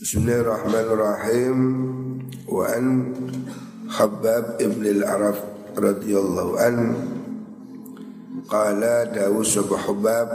Bismillahirrahmanirrahim. 0.00 1.56
Wa 2.48 2.72
an 2.72 3.12
Habab 3.84 4.56
ibn 4.56 4.80
al-Araf 4.80 5.36
radhiyallahu 5.76 6.56
an. 6.56 6.76
Qala 8.48 9.12
dawu 9.12 9.44
sabah 9.44 9.76
Habab 9.76 10.28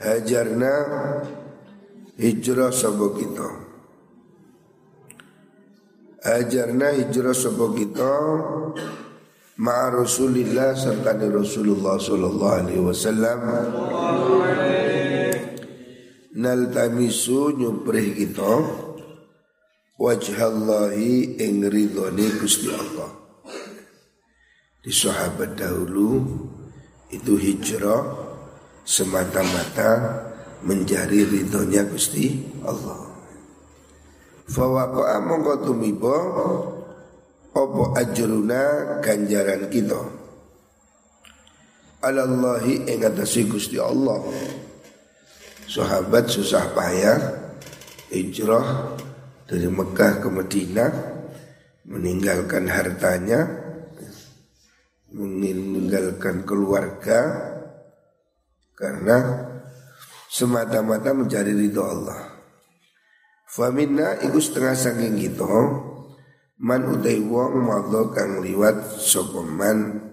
Hajarna 0.00 0.72
hijrah 2.16 2.72
sabah 2.72 3.12
kita. 3.12 3.48
Hajarna 6.24 6.96
hijrah 6.96 7.36
sabah 7.36 7.76
kita 7.76 8.14
Ma'a 9.60 9.92
Rasulillah 9.92 10.72
serta 10.72 11.12
Rasulullah 11.12 12.00
sallallahu 12.00 12.56
alaihi 12.56 12.80
wasallam 12.80 13.38
naltamisu 16.38 17.58
nyuprih 17.58 18.14
kita 18.14 18.62
wajhallahi 19.98 21.34
ing 21.42 21.66
ridhone 21.66 22.26
Gusti 22.38 22.70
Allah. 22.70 23.10
Di 24.78 24.94
sahabat 24.94 25.58
dahulu 25.58 26.22
itu 27.10 27.34
hijrah 27.34 28.06
semata-mata 28.86 29.90
mencari 30.62 31.26
ridhonya 31.26 31.82
Gusti 31.90 32.38
Allah. 32.62 33.10
Fawaqa 34.48 35.18
mongko 35.26 35.54
tumiba 35.66 36.16
apa 37.52 37.82
ajruna 37.98 38.62
ganjaran 39.02 39.66
kita. 39.66 39.98
Alallahi 41.98 42.86
ing 42.86 43.02
atase 43.02 43.50
Gusti 43.50 43.82
Allah 43.82 44.22
sahabat 45.68 46.32
susah 46.32 46.72
payah 46.72 47.20
hijrah 48.08 48.96
dari 49.44 49.68
Mekah 49.68 50.24
ke 50.24 50.28
Madinah 50.32 50.90
meninggalkan 51.84 52.64
hartanya 52.72 53.44
meninggalkan 55.12 56.48
keluarga 56.48 57.20
karena 58.72 59.48
semata-mata 60.28 61.12
mencari 61.12 61.52
ridho 61.52 61.84
Allah. 61.84 62.20
Faminna 63.48 64.20
iku 64.20 64.36
setengah 64.40 64.76
saking 64.76 65.16
gitu 65.16 65.48
man 66.60 66.84
utai 66.84 67.22
wong 67.22 67.64
madha 67.64 68.12
kang 68.12 68.44
liwat 68.44 68.98
sapa 69.00 69.40
man 69.46 70.04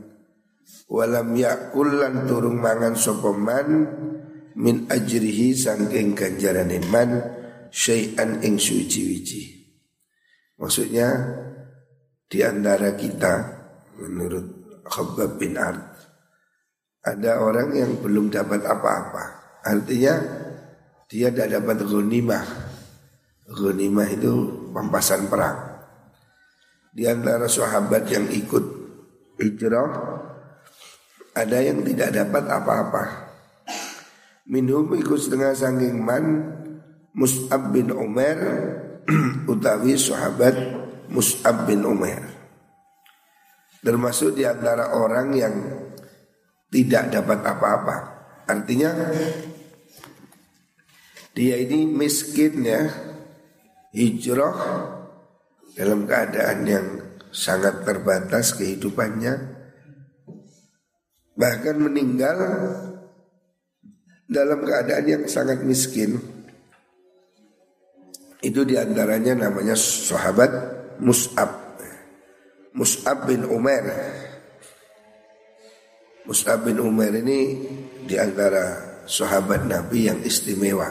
walam 0.88 1.34
yakul 1.34 1.90
lan 1.90 2.30
turung 2.30 2.62
mangan 2.62 2.96
sapa 2.96 3.34
man 3.34 3.68
min 4.56 4.88
ajrihi 4.88 5.52
sangking 5.52 6.16
ganjaran 6.16 6.72
iman 6.72 7.10
syai'an 7.72 8.40
ing 8.40 8.56
suci-wici. 8.56 9.52
Maksudnya 10.56 11.12
di 12.32 12.40
antara 12.40 12.96
kita 12.96 13.34
menurut 14.00 14.48
Khabbab 14.88 15.36
bin 15.36 15.60
Ard 15.60 15.84
ada 17.04 17.44
orang 17.44 17.76
yang 17.76 17.92
belum 18.00 18.32
dapat 18.32 18.64
apa-apa. 18.64 19.24
Artinya 19.68 20.16
dia 21.06 21.30
tidak 21.30 21.62
dapat 21.62 21.86
ghanimah. 21.86 22.46
Ghanimah 23.46 24.08
itu 24.10 24.32
pampasan 24.74 25.28
perang. 25.30 25.86
Di 26.96 27.06
antara 27.06 27.46
sahabat 27.46 28.08
yang 28.08 28.26
ikut 28.32 28.66
hijrah 29.36 29.92
ada 31.36 31.58
yang 31.60 31.84
tidak 31.84 32.16
dapat 32.16 32.44
apa-apa 32.48 33.25
Minhum 34.46 34.94
ikut 34.94 35.18
setengah 35.18 35.58
sangking 35.58 35.98
man 35.98 36.26
Mus'ab 37.18 37.74
bin 37.74 37.90
Umar 37.90 38.38
Utawi 39.52 39.98
sahabat 39.98 40.54
Mus'ab 41.10 41.66
bin 41.66 41.82
Umar. 41.82 42.22
Termasuk 43.82 44.38
di 44.38 44.46
antara 44.46 44.94
orang 44.94 45.28
yang 45.34 45.56
Tidak 46.70 47.04
dapat 47.14 47.40
apa-apa. 47.42 47.98
Artinya 48.46 48.92
Dia 51.34 51.56
ini 51.58 51.90
miskin 51.90 52.62
ya 52.62 52.86
Hijrah 53.96 54.58
Dalam 55.74 56.06
keadaan 56.06 56.60
yang 56.70 56.88
sangat 57.34 57.84
terbatas 57.84 58.56
kehidupannya. 58.56 59.34
Bahkan 61.36 61.76
meninggal 61.76 62.38
dalam 64.26 64.66
keadaan 64.66 65.06
yang 65.06 65.24
sangat 65.30 65.62
miskin. 65.62 66.18
Itu 68.42 68.62
di 68.62 68.78
antaranya 68.78 69.50
namanya 69.50 69.74
sahabat 69.74 70.52
Mus'ab. 71.02 71.66
Mus'ab 72.76 73.26
bin 73.26 73.48
Umar. 73.48 73.84
Mus'ab 76.26 76.66
bin 76.66 76.78
Umar 76.82 77.14
ini 77.16 77.64
di 78.06 78.16
antara 78.18 78.96
sahabat 79.06 79.66
Nabi 79.66 80.10
yang 80.10 80.20
istimewa. 80.22 80.90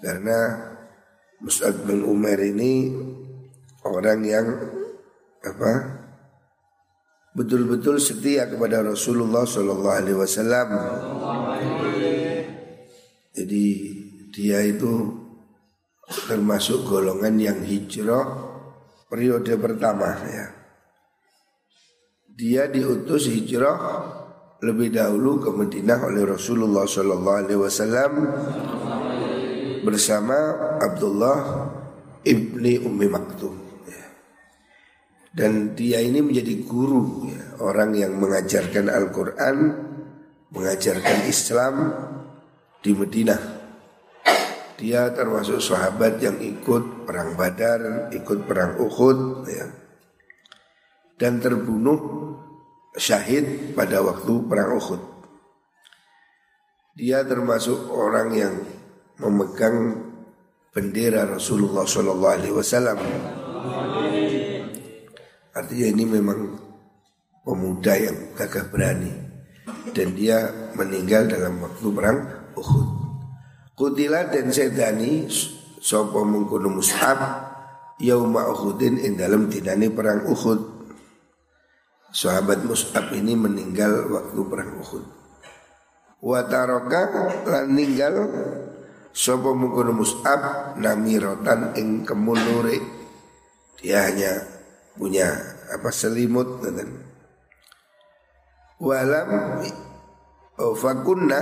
Karena 0.00 0.38
Mus'ab 1.42 1.84
bin 1.84 2.02
Umar 2.06 2.40
ini 2.40 2.90
orang 3.84 4.20
yang 4.24 4.46
apa 5.40 5.72
betul-betul 7.32 7.96
setia 8.02 8.44
kepada 8.50 8.82
Rasulullah 8.84 9.46
Shallallahu 9.46 9.98
Alaihi 10.04 10.18
Wasallam. 10.18 10.68
Jadi 13.40 13.64
dia 14.28 14.60
itu 14.60 15.16
termasuk 16.28 16.84
golongan 16.84 17.40
yang 17.40 17.58
hijrah 17.64 18.28
periode 19.08 19.56
pertama 19.56 20.12
ya. 20.28 20.46
Dia 22.28 22.68
diutus 22.68 23.32
hijrah 23.32 23.80
lebih 24.60 24.92
dahulu 24.92 25.40
ke 25.40 25.48
Madinah 25.48 26.04
oleh 26.04 26.28
Rasulullah 26.28 26.84
Shallallahu 26.84 27.38
Alaihi 27.48 27.60
Wasallam 27.64 28.12
bersama 29.80 30.36
Abdullah 30.84 31.40
ibni 32.28 32.76
Ummi 32.76 33.08
Maktum 33.08 33.70
dan 35.30 35.78
dia 35.78 36.02
ini 36.02 36.18
menjadi 36.26 36.58
guru 36.66 37.30
ya, 37.30 37.62
orang 37.62 37.94
yang 37.94 38.18
mengajarkan 38.18 38.90
Al-Quran 38.90 39.56
mengajarkan 40.50 41.30
Islam 41.30 41.74
di 42.80 42.92
Medina 42.96 43.60
dia 44.80 45.12
termasuk 45.12 45.60
sahabat 45.60 46.24
yang 46.24 46.40
ikut 46.40 47.04
perang 47.04 47.36
Badar, 47.36 48.08
ikut 48.16 48.48
perang 48.48 48.80
Uhud 48.80 49.44
ya. 49.44 49.68
dan 51.20 51.36
terbunuh 51.36 52.00
syahid 52.96 53.76
pada 53.76 54.00
waktu 54.00 54.40
perang 54.48 54.80
Uhud. 54.80 55.00
Dia 56.96 57.20
termasuk 57.28 57.92
orang 57.92 58.28
yang 58.32 58.54
memegang 59.20 60.00
bendera 60.72 61.28
Rasulullah 61.28 61.84
Shallallahu 61.84 62.34
Alaihi 62.40 62.56
Wasallam. 62.56 62.98
Artinya 65.60 65.86
ini 65.92 66.04
memang 66.08 66.56
pemuda 67.44 68.00
yang 68.00 68.32
gagah 68.32 68.64
berani 68.72 69.12
dan 69.92 70.08
dia 70.16 70.48
meninggal 70.72 71.28
dalam 71.28 71.60
waktu 71.60 71.86
perang 71.92 72.39
Uhud. 72.60 72.88
Kutila 73.72 74.28
dan 74.28 74.52
sedani 74.52 75.24
sopo 75.80 76.20
mengkono 76.28 76.68
Mus'ab 76.68 77.16
yauma 77.96 78.44
Uhudin 78.52 79.00
in 79.00 79.16
dalam 79.16 79.48
tinani 79.48 79.88
perang 79.88 80.28
Uhud. 80.28 80.60
Sahabat 82.12 82.60
Mus'ab 82.68 83.16
ini 83.16 83.32
meninggal 83.32 84.04
waktu 84.12 84.40
perang 84.44 84.76
Uhud. 84.76 85.04
Wataroka 86.20 87.02
lan 87.48 87.72
ninggal 87.72 88.14
sopo 89.16 89.56
mengkono 89.56 89.96
Mus'ab 89.96 90.76
namirotan 90.76 91.72
ing 91.80 92.04
kemunure. 92.04 92.76
Dia 93.80 94.12
hanya 94.12 94.44
punya 95.00 95.32
apa 95.72 95.88
selimut 95.88 96.60
walam 98.80 99.28
oh, 100.56 100.72
fakunna 100.72 101.40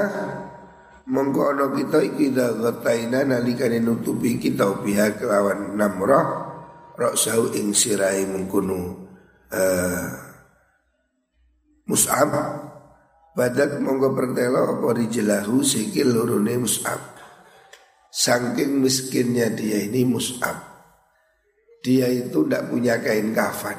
mongko 1.08 1.40
ana 1.56 1.66
kita 1.72 1.99
iki 2.05 2.31
da 2.31 2.52
gataina 2.52 3.25
nalikane 3.25 3.81
nutupi 3.81 4.37
kita 4.37 4.84
pihak 4.84 5.25
kelawan 5.25 5.75
namrah 5.75 6.52
raksahu 6.94 7.56
ing 7.56 7.72
sirai 7.72 8.28
mengkono 8.28 9.08
uh, 9.52 10.08
Mus'ab 11.88 12.32
Badat 13.32 13.78
monggo 13.78 14.19
pertelo 14.19 14.76
apa 14.76 14.99
rijelahu 14.99 15.62
sikil 15.62 16.10
lurune 16.10 16.58
Mus'ab 16.60 17.00
Saking 18.10 18.82
miskinnya 18.82 19.46
dia 19.55 19.78
ini 19.87 20.02
Mus'ab 20.05 20.69
dia 21.78 22.10
itu 22.10 22.44
tidak 22.44 22.69
punya 22.69 22.99
kain 22.99 23.31
kafan. 23.31 23.78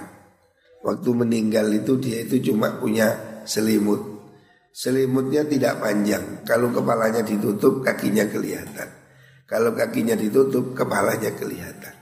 Waktu 0.79 1.09
meninggal 1.11 1.67
itu 1.75 1.99
dia 1.99 2.23
itu 2.23 2.39
cuma 2.51 2.79
punya 2.79 3.43
selimut. 3.43 4.18
Selimutnya 4.69 5.43
tidak 5.43 5.81
panjang. 5.81 6.45
Kalau 6.45 6.69
kepalanya 6.69 7.25
ditutup 7.25 7.81
kakinya 7.81 8.23
kelihatan. 8.29 8.89
Kalau 9.49 9.73
kakinya 9.73 10.13
ditutup, 10.13 10.77
kepalanya 10.77 11.33
kelihatan. 11.33 11.95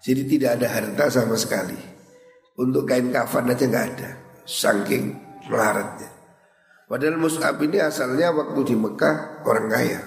Jadi 0.00 0.22
tidak 0.24 0.56
ada 0.56 0.66
harta 0.80 1.04
sama 1.12 1.36
sekali. 1.36 1.76
Untuk 2.56 2.88
kain 2.88 3.12
kafan 3.12 3.52
aja 3.52 3.68
nggak 3.68 3.86
ada. 3.94 4.10
Saking 4.48 5.12
melaratnya. 5.52 6.08
Padahal 6.88 7.20
Mus'ab 7.20 7.60
ini 7.62 7.78
asalnya 7.78 8.32
waktu 8.32 8.60
di 8.64 8.74
Mekah 8.74 9.44
orang 9.44 9.68
kaya. 9.68 10.00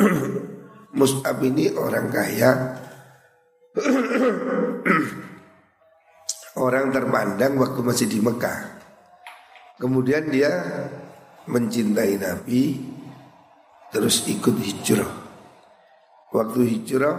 Mus'ab 0.98 1.38
ini 1.44 1.70
orang 1.76 2.08
kaya. 2.08 2.50
orang 6.64 6.86
terpandang 6.90 7.60
waktu 7.60 7.80
masih 7.84 8.08
di 8.08 8.18
Mekah. 8.24 8.73
Kemudian 9.74 10.30
dia 10.30 10.50
mencintai 11.50 12.14
Nabi 12.16 12.78
terus 13.90 14.24
ikut 14.30 14.54
hijrah. 14.54 15.12
Waktu 16.34 16.60
hijrah 16.66 17.16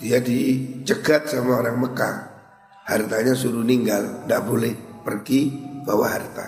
dia 0.00 0.18
dicegat 0.22 1.30
sama 1.30 1.60
orang 1.60 1.78
Mekah. 1.78 2.16
Hartanya 2.90 3.38
suruh 3.38 3.62
ninggal, 3.62 4.26
tidak 4.26 4.42
boleh 4.50 4.74
pergi 5.06 5.54
bawa 5.86 6.10
harta. 6.10 6.46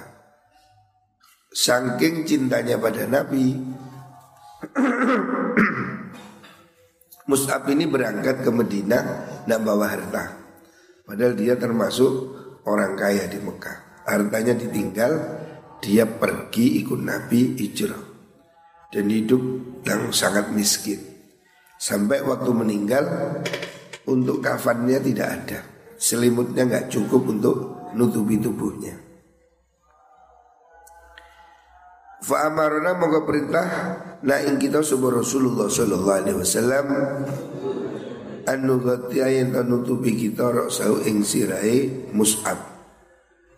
Saking 1.53 2.27
cintanya 2.27 2.81
pada 2.81 3.07
Nabi, 3.07 3.55
Mus'ab 7.31 7.63
ini 7.71 7.87
berangkat 7.87 8.43
ke 8.43 8.51
Medina 8.51 8.99
dan 9.47 9.63
bawa 9.63 9.87
harta. 9.87 10.35
Padahal 11.07 11.39
dia 11.39 11.55
termasuk 11.55 12.11
orang 12.67 12.99
kaya 12.99 13.31
di 13.31 13.39
Mekah. 13.39 13.92
Hartanya 14.03 14.55
ditinggal, 14.59 15.13
dia 15.83 16.07
pergi 16.07 16.83
ikut 16.83 17.01
Nabi 17.03 17.59
hijrah 17.59 18.03
dan 18.93 19.09
hidup 19.09 19.43
yang 19.83 20.13
sangat 20.15 20.53
miskin. 20.55 21.01
Sampai 21.81 22.23
waktu 22.23 22.51
meninggal 22.55 23.05
untuk 24.07 24.39
kafannya 24.39 25.03
tidak 25.03 25.29
ada. 25.43 25.61
Selimutnya 25.99 26.67
nggak 26.67 26.87
cukup 26.91 27.27
untuk 27.27 27.57
nutupi 27.99 28.39
tubuhnya. 28.39 28.95
Fa 32.23 32.47
amarna 32.47 32.95
monggo 32.95 33.27
perintah 33.27 33.67
na 34.23 34.39
ing 34.47 34.63
kita 34.63 34.79
subur 34.87 35.19
Rasulullah 35.19 35.67
sallallahu 35.67 36.19
alaihi 36.23 36.39
wasallam 36.39 36.87
anu 38.47 38.79
gati 38.79 39.19
ayen 39.19 39.51
nutupi 39.67 40.15
kita 40.15 40.55
raksau 40.55 41.03
ing 41.03 41.27
sirai 41.27 42.07
Mus'ab 42.15 42.72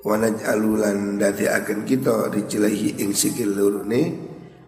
wa 0.04 0.20
naj'alulan 0.20 1.16
dadi 1.16 1.48
akan 1.48 1.88
kita 1.88 2.28
rijlaihi 2.28 3.00
ing 3.00 3.16
sikil 3.16 3.56
lurune 3.56 4.02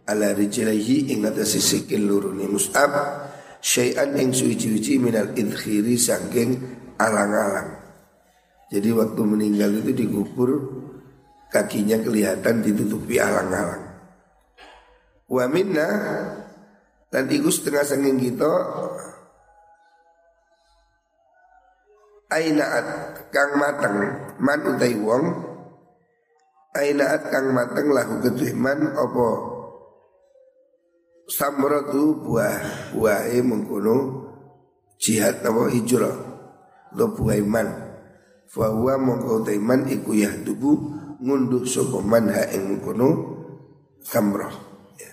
ala 0.09 0.33
rijlaihi 0.33 1.13
ing 1.13 1.29
atas 1.29 1.61
sikil 1.61 2.09
lurune. 2.09 2.49
Mus'ab 2.49 2.93
syai'an 3.61 4.17
ing 4.17 4.33
suci-suci 4.33 4.97
minal 4.97 5.37
idkhiri 5.37 6.01
saking 6.01 6.57
alang-alang. 6.97 7.85
Jadi 8.73 8.89
waktu 8.97 9.21
meninggal 9.23 9.71
itu 9.85 9.93
dikubur 9.95 10.51
kakinya 11.53 12.01
kelihatan 12.01 12.65
ditutupi 12.65 13.21
alang-alang. 13.21 13.85
Wa 15.29 15.45
minna 15.53 15.91
dan 17.13 17.29
iku 17.29 17.53
setengah 17.53 17.85
saking 17.85 18.19
kita 18.19 18.51
ainaat 22.31 22.87
kang 23.31 23.59
mateng 23.59 23.97
man 24.43 24.61
utai 24.67 24.95
wong. 24.99 25.25
Ainaat 26.77 27.33
kang 27.33 27.57
mateng 27.57 27.89
lahu 27.89 28.21
kedue 28.21 28.53
man 28.53 28.93
apa 28.93 29.29
samratu 31.27 32.21
buah 32.21 32.93
buahe 32.93 33.41
mengkono 33.41 33.97
jihad 35.01 35.41
napa 35.41 35.73
hijrah. 35.73 36.17
Do 36.97 37.13
buah 37.13 37.37
iman 37.43 37.69
fa 38.47 38.73
huwa 38.73 38.95
mongko 38.97 39.45
iman 39.53 39.91
iku 39.91 40.17
yahdubu 40.17 40.71
ngunduh 41.21 41.67
sapa 41.67 41.99
man 42.05 42.31
ha 42.31 42.45
ing 42.53 42.77
mengkono 42.77 43.09
samrah. 44.05 44.55
Ya. 44.97 45.13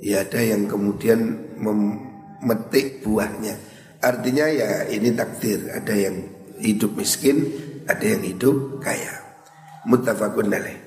ya 0.00 0.16
ada 0.24 0.40
yang 0.40 0.66
kemudian 0.66 1.20
memetik 1.60 3.04
buahnya 3.04 3.69
Artinya 4.00 4.46
ya 4.48 4.88
ini 4.88 5.12
takdir. 5.12 5.68
Ada 5.70 5.94
yang 5.94 6.16
hidup 6.60 6.96
miskin 6.96 7.68
Ada 7.88 8.16
yang 8.16 8.22
hidup 8.22 8.80
kaya. 8.80 9.14
Muttafaqun 9.88 10.52
alaih. 10.52 10.78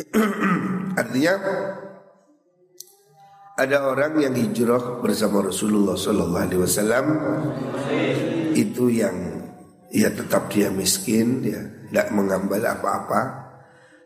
Artinya 1.00 1.34
ada 3.60 3.92
orang 3.92 4.16
yang 4.24 4.32
hijrah 4.32 5.04
bersama 5.04 5.44
Rasulullah 5.44 5.92
Sallallahu 5.92 6.44
Alaihi 6.48 6.62
Wasallam 6.64 7.06
itu 8.56 8.88
yang 8.88 9.12
ya 9.92 10.08
tetap 10.08 10.48
dia 10.48 10.72
miskin, 10.72 11.44
dia 11.44 11.60
tidak 11.92 12.08
mengambil 12.08 12.72
apa-apa, 12.72 13.20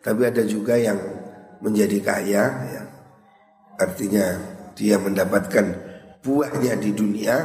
tapi 0.02 0.26
ada 0.26 0.42
juga 0.42 0.74
yang 0.74 0.98
menjadi 1.62 1.98
kaya, 2.02 2.44
ya. 2.66 2.82
artinya 3.78 4.26
dia 4.74 4.98
mendapatkan 4.98 5.70
buahnya 6.26 6.74
di 6.82 6.90
dunia, 6.90 7.36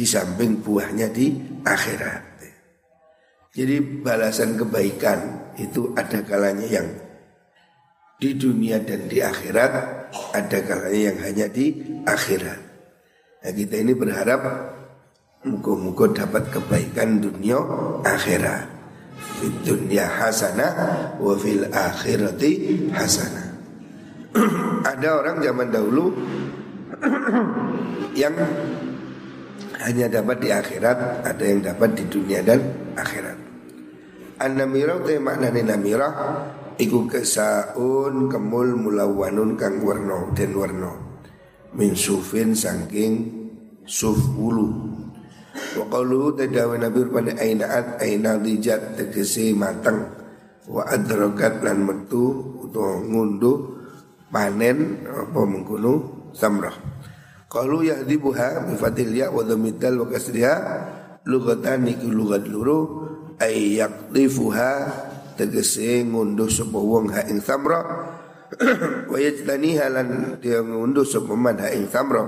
di 0.00 0.08
samping 0.08 0.64
buahnya 0.64 1.12
di 1.12 1.28
akhirat. 1.60 2.32
Jadi 3.52 4.00
balasan 4.00 4.56
kebaikan 4.56 5.52
itu 5.60 5.92
ada 5.92 6.24
kalanya 6.24 6.64
yang 6.64 6.88
di 8.16 8.32
dunia 8.32 8.80
dan 8.80 9.04
di 9.12 9.20
akhirat, 9.20 9.72
ada 10.32 10.58
kalanya 10.64 11.12
yang 11.12 11.18
hanya 11.20 11.46
di 11.52 11.84
akhirat. 12.08 12.60
Nah 13.44 13.52
kita 13.52 13.76
ini 13.76 13.92
berharap 13.92 14.40
muka-muka 15.44 16.24
dapat 16.24 16.48
kebaikan 16.48 17.20
dunia 17.20 17.60
akhirat. 18.00 18.72
Di 19.36 19.52
dunia 19.68 20.08
hasanah 20.08 20.72
wa 21.20 21.36
fil 21.36 21.68
akhirati 21.68 22.88
hasanah. 22.88 23.48
ada 24.96 25.08
orang 25.20 25.44
zaman 25.44 25.68
dahulu 25.68 26.08
yang 28.20 28.32
hanya 29.80 30.06
dapat 30.12 30.36
di 30.44 30.48
akhirat, 30.52 31.24
ada 31.24 31.44
yang 31.44 31.64
dapat 31.64 31.96
di 31.96 32.04
dunia 32.08 32.44
dan 32.44 32.60
akhirat. 32.96 33.38
An-namirah 34.40 35.04
te 35.04 35.20
maknane 35.20 35.60
namirah 35.60 36.12
iku 36.80 37.04
kesaun 37.04 38.32
kemul 38.32 38.72
mulawanun 38.80 39.52
kang 39.60 39.84
warno 39.84 40.32
den 40.32 40.56
warno 40.56 41.20
min 41.76 41.92
sufin 41.92 42.56
saking 42.56 43.28
suf 43.84 44.16
ulu 44.32 44.72
wa 45.76 45.84
qaluhu 45.92 46.32
tadawa 46.40 46.80
nabi 46.80 47.04
pada 47.12 47.36
ainaat 47.36 48.00
aina 48.00 48.40
dijat 48.40 48.96
tegese 48.96 49.52
matang 49.52 50.08
wa 50.72 50.88
adrakat 50.88 51.60
lan 51.60 51.84
metu 51.84 52.32
utawa 52.64 52.96
ngunduh 53.04 53.58
panen 54.32 55.04
apa 55.04 55.40
mengkono 55.44 55.92
samrah 56.32 56.89
Qalu 57.50 57.90
yahdibuha 57.90 58.70
bi 58.70 58.78
fatil 58.78 59.10
ya 59.10 59.26
wa 59.34 59.42
dhammid 59.42 59.82
wa 59.82 60.06
kasriha 60.06 60.54
lugatan 61.26 61.90
iki 61.90 62.06
lugat 62.06 62.46
luru 62.46 63.10
ay 63.42 63.82
yaqdifuha 63.82 64.70
tegese 65.34 66.06
ngunduh 66.06 66.46
sapa 66.46 66.78
wong 66.78 67.10
ha 67.10 67.26
ing 67.26 67.42
samra 67.42 67.80
wa 69.10 69.18
yajtaniha 69.18 69.86
lan 69.90 70.08
dia 70.38 70.62
ngunduh 70.62 71.02
sapa 71.02 71.34
man 71.34 71.58
ha 71.58 71.74
ing 71.74 71.90
samra 71.90 72.22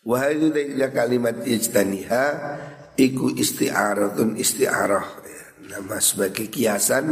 wa 0.00 0.16
hadhihi 0.16 0.48
dayla 0.48 0.88
kalimat 0.88 1.44
yajtaniha 1.44 2.24
iku 2.94 3.34
isti'aratun 3.34 4.38
isti'arah. 4.38 5.06
Nama 5.64 5.96
sebagai 5.98 6.52
kiasan 6.52 7.10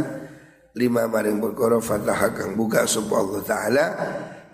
lima 0.77 1.05
maring 1.09 1.41
perkara 1.41 1.77
fatah 1.81 2.33
kang 2.33 2.57
buka 2.57 2.85
sapa 2.85 3.13
Allah 3.13 3.41
taala 3.45 3.85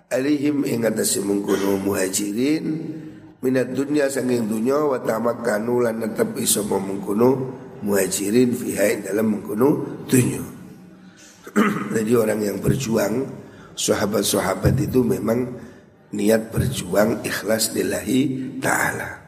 alihim 0.09 0.65
ing 0.65 0.89
atase 0.89 1.21
mengkono 1.21 1.77
muhajirin 1.77 2.65
minat 3.39 3.71
dunia 3.71 4.09
sanging 4.09 4.49
dunya 4.49 4.75
wa 4.75 4.99
tamakkanu 4.99 5.85
lan 5.85 6.01
netep 6.01 6.35
iso 6.41 6.65
mengkono 6.65 7.55
muhajirin 7.85 8.51
fiha 8.51 9.05
dalam 9.05 9.37
mengkono 9.37 10.03
dunya. 10.09 10.43
Jadi 11.95 12.11
orang 12.13 12.41
yang 12.43 12.57
berjuang 12.59 13.25
sahabat-sahabat 13.77 14.75
itu 14.83 15.01
memang 15.01 15.55
niat 16.11 16.51
berjuang 16.51 17.23
ikhlas 17.23 17.71
lillahi 17.73 18.59
taala. 18.59 19.23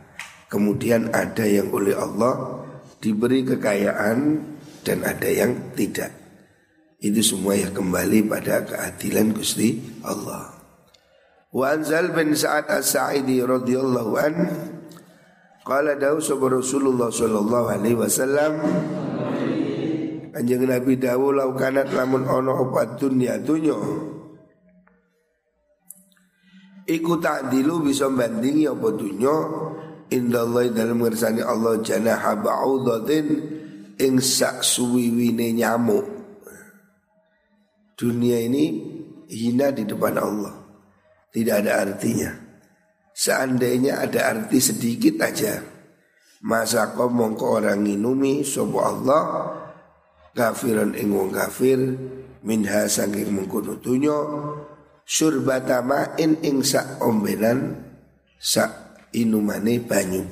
Kemudian 0.52 1.16
ada 1.16 1.48
yang 1.48 1.72
oleh 1.72 1.96
Allah 1.96 2.68
diberi 3.00 3.48
kekayaan 3.48 4.18
dan 4.84 4.98
ada 5.08 5.30
yang 5.32 5.72
tidak. 5.78 6.12
Itu 7.02 7.24
semua 7.24 7.58
yang 7.58 7.72
kembali 7.72 8.28
pada 8.28 8.62
keadilan 8.68 9.34
Gusti 9.34 9.80
Allah. 10.04 10.61
Wa 11.51 11.75
anzal 11.75 12.15
bin 12.15 12.31
Sa'ad 12.31 12.72
as-Sa'idi 12.72 13.43
radhiyallahu 13.43 14.12
an 14.15 14.34
Qala 15.67 16.00
dawu 16.00 16.24
sahabat 16.24 16.63
Rasulullah 16.63 17.12
sallallahu 17.12 17.67
alaihi 17.67 18.00
wasallam 18.00 18.55
Anjing 20.31 20.63
Nabi 20.63 20.96
dawu 20.96 21.36
laukanat 21.36 21.91
lamun 21.91 22.24
ono 22.24 22.55
opat 22.55 22.96
dunya. 22.96 23.36
Dunyo 23.36 23.77
Iku 26.88 27.20
ta'dilu 27.20 27.84
bisa 27.84 28.08
bandingi 28.08 28.72
apa 28.72 28.88
dunya 28.96 29.36
Indallahi 30.08 30.72
dalam 30.72 31.03
ngersani 31.03 31.43
Allah 31.43 31.84
janaha 31.84 32.31
ba'udatin 32.39 33.27
Ing 34.01 34.17
sak 34.17 34.65
suwiwine 34.65 35.53
nyamuk. 35.53 36.08
Dunia 38.00 38.39
ini 38.39 38.81
hina 39.29 39.70
di 39.70 39.86
depan 39.86 40.15
Allah 40.17 40.61
Tidak 41.32 41.56
ada 41.64 41.88
artinya. 41.88 42.36
Seandainya 43.16 44.04
ada 44.04 44.36
arti 44.36 44.60
sedikit 44.60 45.24
aja. 45.24 45.64
Masa 46.44 46.92
kau 46.92 47.08
mongko 47.08 47.62
orang 47.62 47.86
inumi 47.86 48.42
Sopo 48.42 48.82
Allah 48.82 49.54
Kafiran 50.34 50.98
ing 50.98 51.14
kafir 51.30 51.78
Minha 52.42 52.90
sangking 52.90 53.30
mengkudu 53.30 53.78
dunyo 53.78 54.18
Surbatama 55.06 56.18
in 56.18 56.42
ing 56.42 56.66
sak 56.66 56.98
ombenan 56.98 57.78
Sak 58.42 58.98
inumane 59.14 59.78
banyu. 59.86 60.26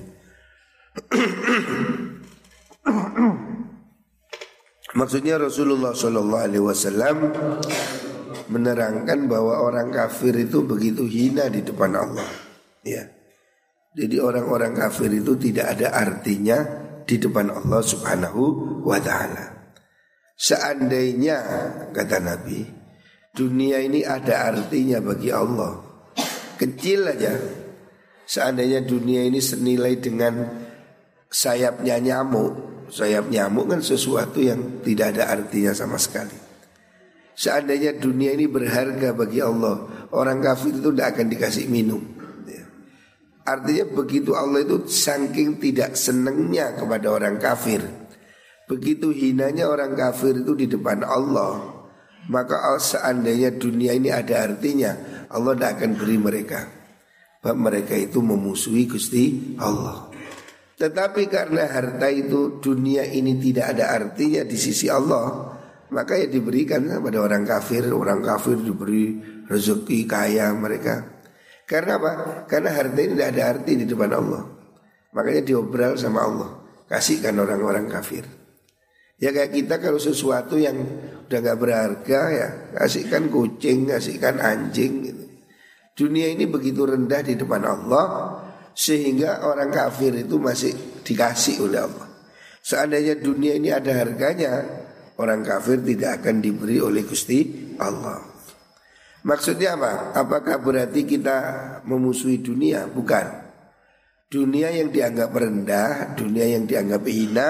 Maksudnya 4.98 5.38
Rasulullah 5.38 5.94
Shallallahu 5.94 6.46
Alaihi 6.50 6.66
Wasallam 6.66 7.30
menerangkan 8.50 9.30
bahwa 9.30 9.62
orang 9.62 9.94
kafir 9.94 10.34
itu 10.36 10.66
begitu 10.66 11.06
hina 11.06 11.48
di 11.48 11.62
depan 11.62 11.94
Allah. 11.94 12.28
Ya, 12.82 13.06
jadi 13.94 14.22
orang-orang 14.22 14.78
kafir 14.78 15.10
itu 15.10 15.34
tidak 15.38 15.78
ada 15.78 15.94
artinya 15.94 16.58
di 17.10 17.18
depan 17.18 17.50
Allah 17.50 17.82
Subhanahu 17.82 18.44
wa 18.86 19.02
Ta'ala. 19.02 19.74
Seandainya 20.38 21.38
kata 21.92 22.22
Nabi, 22.22 22.64
dunia 23.34 23.82
ini 23.82 24.06
ada 24.06 24.54
artinya 24.54 25.02
bagi 25.02 25.34
Allah, 25.34 25.84
kecil 26.56 27.10
aja. 27.10 27.34
Seandainya 28.30 28.86
dunia 28.86 29.26
ini 29.26 29.42
senilai 29.42 29.98
dengan 29.98 30.48
sayapnya 31.28 31.98
nyamuk, 31.98 32.86
sayap 32.94 33.26
nyamuk 33.34 33.74
kan 33.74 33.82
sesuatu 33.82 34.38
yang 34.38 34.86
tidak 34.86 35.18
ada 35.18 35.34
artinya 35.34 35.74
sama 35.74 35.98
sekali. 35.98 36.49
Seandainya 37.40 37.96
dunia 37.96 38.36
ini 38.36 38.52
berharga 38.52 39.16
bagi 39.16 39.40
Allah, 39.40 39.88
orang 40.12 40.44
kafir 40.44 40.76
itu 40.76 40.92
tidak 40.92 41.16
akan 41.16 41.28
dikasih 41.32 41.72
minum. 41.72 42.04
Ya. 42.44 42.68
Artinya 43.48 43.96
begitu 43.96 44.36
Allah 44.36 44.68
itu 44.68 44.84
saking 44.84 45.56
tidak 45.56 45.96
senangnya 45.96 46.76
kepada 46.76 47.08
orang 47.08 47.40
kafir, 47.40 47.80
begitu 48.68 49.16
hinanya 49.16 49.72
orang 49.72 49.96
kafir 49.96 50.36
itu 50.36 50.52
di 50.52 50.68
depan 50.68 51.00
Allah, 51.08 51.64
maka 52.28 52.76
seandainya 52.76 53.56
dunia 53.56 53.96
ini 53.96 54.12
ada 54.12 54.44
artinya, 54.44 54.92
Allah 55.32 55.56
tidak 55.56 55.72
akan 55.80 55.92
beri 55.96 56.20
mereka. 56.20 56.60
Sebab 57.40 57.56
mereka 57.56 57.96
itu 57.96 58.20
memusuhi 58.20 58.84
Gusti 58.84 59.56
Allah. 59.64 60.12
Tetapi 60.76 61.32
karena 61.32 61.72
harta 61.72 62.12
itu 62.12 62.60
dunia 62.60 63.08
ini 63.08 63.40
tidak 63.40 63.80
ada 63.80 63.96
artinya 63.96 64.44
di 64.44 64.60
sisi 64.60 64.92
Allah 64.92 65.56
Maka 65.90 66.22
ya 66.22 66.28
diberikan 66.30 66.86
kepada 66.86 67.18
orang 67.22 67.44
kafir 67.46 67.86
Orang 67.90 68.22
kafir 68.22 68.62
diberi 68.62 69.18
rezeki 69.50 70.06
kaya 70.06 70.54
mereka 70.54 71.22
Karena 71.66 71.98
apa? 71.98 72.12
Karena 72.46 72.74
harta 72.74 73.00
ini 73.02 73.14
tidak 73.18 73.30
ada 73.34 73.44
arti 73.58 73.72
di 73.78 73.86
depan 73.90 74.12
Allah 74.14 74.44
Makanya 75.14 75.42
diobral 75.42 75.98
sama 75.98 76.26
Allah 76.26 76.50
Kasihkan 76.86 77.34
orang-orang 77.38 77.90
kafir 77.90 78.26
Ya 79.20 79.36
kayak 79.36 79.52
kita 79.52 79.76
kalau 79.84 80.00
sesuatu 80.00 80.56
yang 80.56 80.80
udah 81.28 81.40
gak 81.44 81.60
berharga 81.60 82.22
ya 82.32 82.48
Kasihkan 82.78 83.28
kucing, 83.28 83.90
kasihkan 83.90 84.40
anjing 84.40 84.94
gitu. 85.04 85.26
Dunia 86.00 86.32
ini 86.32 86.48
begitu 86.48 86.88
rendah 86.88 87.20
di 87.20 87.36
depan 87.36 87.60
Allah 87.68 88.08
sehingga 88.72 89.44
orang 89.44 89.68
kafir 89.68 90.16
itu 90.16 90.40
masih 90.40 90.72
dikasih 91.04 91.68
oleh 91.68 91.84
Allah. 91.84 92.08
Seandainya 92.64 93.20
dunia 93.20 93.60
ini 93.60 93.68
ada 93.68 93.92
harganya, 93.92 94.64
orang 95.20 95.44
kafir 95.44 95.84
tidak 95.84 96.24
akan 96.24 96.40
diberi 96.40 96.80
oleh 96.80 97.04
Gusti 97.04 97.76
Allah. 97.78 98.24
Maksudnya 99.28 99.76
apa? 99.76 100.16
Apakah 100.16 100.64
berarti 100.64 101.04
kita 101.04 101.38
memusuhi 101.84 102.40
dunia? 102.40 102.88
Bukan. 102.88 103.52
Dunia 104.32 104.72
yang 104.72 104.96
dianggap 104.96 105.30
rendah, 105.36 106.16
dunia 106.16 106.46
yang 106.56 106.64
dianggap 106.64 107.04
hina, 107.04 107.50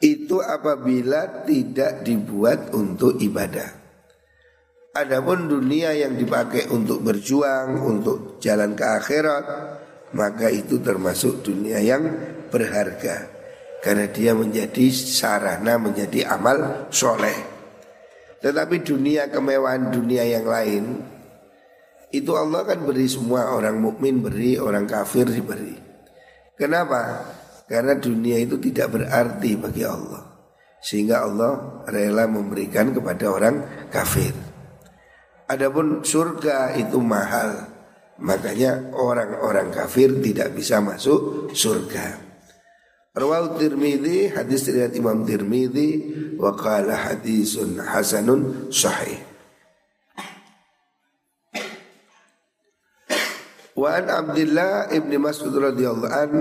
itu 0.00 0.40
apabila 0.40 1.44
tidak 1.44 2.06
dibuat 2.06 2.72
untuk 2.72 3.20
ibadah. 3.20 3.84
Adapun 4.96 5.48
dunia 5.48 5.92
yang 5.92 6.16
dipakai 6.16 6.72
untuk 6.72 7.04
berjuang, 7.04 7.82
untuk 7.84 8.40
jalan 8.40 8.72
ke 8.72 8.84
akhirat, 8.84 9.44
maka 10.16 10.48
itu 10.48 10.80
termasuk 10.80 11.44
dunia 11.44 11.80
yang 11.80 12.04
berharga 12.48 13.41
karena 13.82 14.06
dia 14.08 14.32
menjadi 14.32 14.88
sarana 14.94 15.74
menjadi 15.76 16.30
amal 16.30 16.88
soleh. 16.94 17.34
Tetapi 18.38 18.82
dunia 18.82 19.26
kemewahan 19.26 19.90
dunia 19.90 20.22
yang 20.22 20.46
lain 20.46 20.84
itu 22.14 22.32
Allah 22.34 22.62
kan 22.62 22.82
beri 22.86 23.06
semua 23.10 23.52
orang 23.54 23.82
mukmin 23.82 24.22
beri 24.22 24.56
orang 24.58 24.86
kafir 24.86 25.26
diberi. 25.26 25.74
Kenapa? 26.54 27.26
Karena 27.66 27.98
dunia 27.98 28.38
itu 28.38 28.56
tidak 28.62 28.94
berarti 28.94 29.50
bagi 29.58 29.82
Allah 29.82 30.30
sehingga 30.82 31.22
Allah 31.26 31.82
rela 31.90 32.26
memberikan 32.26 32.90
kepada 32.94 33.30
orang 33.30 33.86
kafir. 33.90 34.34
Adapun 35.46 36.02
surga 36.02 36.74
itu 36.78 36.98
mahal 36.98 37.72
Makanya 38.22 38.94
orang-orang 38.94 39.74
kafir 39.74 40.22
tidak 40.22 40.54
bisa 40.54 40.78
masuk 40.78 41.50
surga. 41.50 42.31
Rawal 43.12 43.60
Tirmidzi 43.60 44.32
hadis 44.32 44.72
riwayat 44.72 44.96
Imam 44.96 45.20
Tirmidzi 45.28 45.88
wa 46.40 46.56
qala 46.56 46.96
hadisun 46.96 47.76
hasanun 47.76 48.72
sahih. 48.72 49.20
Wa 53.76 54.00
an 54.00 54.08
Abdullah 54.08 54.88
ibni 54.96 55.20
Mas'ud 55.20 55.52
radhiyallahu 55.52 56.08
an 56.08 56.32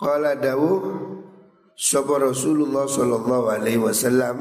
qala 0.00 0.32
dawuh 0.40 0.80
sapa 1.76 2.16
Rasulullah 2.16 2.88
sallallahu 2.88 3.52
alaihi 3.52 3.80
wasallam 3.80 4.40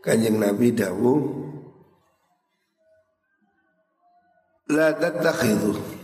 Kanjeng 0.00 0.40
Nabi 0.40 0.72
dawuh 0.72 1.20
La 4.72 4.92
tattakhidhu 4.92 5.97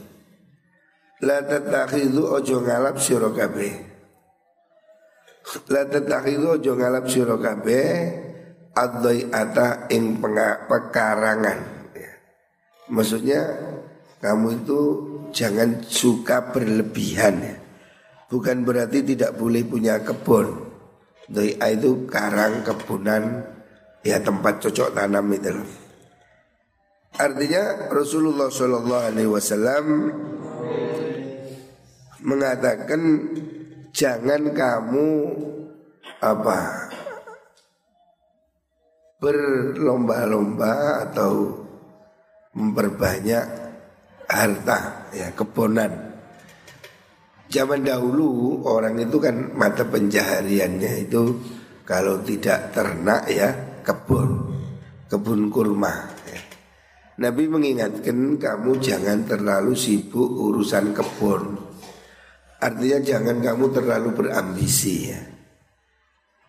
La 1.24 1.40
tattakhidhu 1.40 2.20
ojo 2.20 2.60
ngalap 2.60 3.00
sira 3.00 3.32
kabeh 3.32 3.72
La 5.72 5.82
tattakhidhu 5.88 6.60
ojo 6.60 6.72
ngalap 6.76 7.04
sira 7.08 7.36
kabeh 7.40 7.88
ata 8.74 9.86
ing 9.88 10.18
pekarangan 10.68 11.58
ya. 11.94 12.12
Maksudnya 12.92 13.40
kamu 14.20 14.64
itu 14.64 14.80
jangan 15.32 15.80
suka 15.86 16.52
berlebihan 16.52 17.34
ya. 17.40 17.56
Bukan 18.28 18.66
berarti 18.66 19.04
tidak 19.04 19.36
boleh 19.36 19.62
punya 19.62 20.00
kebun 20.00 20.48
Doa 21.30 21.66
itu 21.70 22.04
karang 22.08 22.66
kebunan 22.66 23.46
Ya 24.02 24.20
tempat 24.20 24.58
cocok 24.58 24.90
tanam 24.90 25.30
itu 25.32 25.54
Artinya 27.14 27.94
Rasulullah 27.94 28.50
Shallallahu 28.50 29.04
Alaihi 29.14 29.30
Wasallam 29.30 29.84
mengatakan 32.24 33.00
jangan 33.92 34.50
kamu 34.56 35.08
apa 36.24 36.88
berlomba-lomba 39.20 41.04
atau 41.08 41.64
memperbanyak 42.56 43.44
harta 44.28 45.08
ya 45.12 45.28
kebonan. 45.36 45.92
Zaman 47.52 47.84
dahulu 47.84 48.64
orang 48.64 48.98
itu 48.98 49.20
kan 49.20 49.52
mata 49.52 49.84
pencahariannya 49.84 51.06
itu 51.06 51.22
kalau 51.84 52.24
tidak 52.24 52.72
ternak 52.72 53.28
ya 53.28 53.52
kebun, 53.84 54.48
kebun 55.12 55.52
kurma. 55.52 56.14
Nabi 57.14 57.46
mengingatkan 57.46 58.42
kamu 58.42 58.82
jangan 58.82 59.22
terlalu 59.22 59.78
sibuk 59.78 60.26
urusan 60.26 60.90
kebun. 60.90 61.73
Artinya 62.64 62.98
jangan 63.04 63.44
kamu 63.44 63.76
terlalu 63.76 64.08
berambisi 64.16 65.12
ya. 65.12 65.20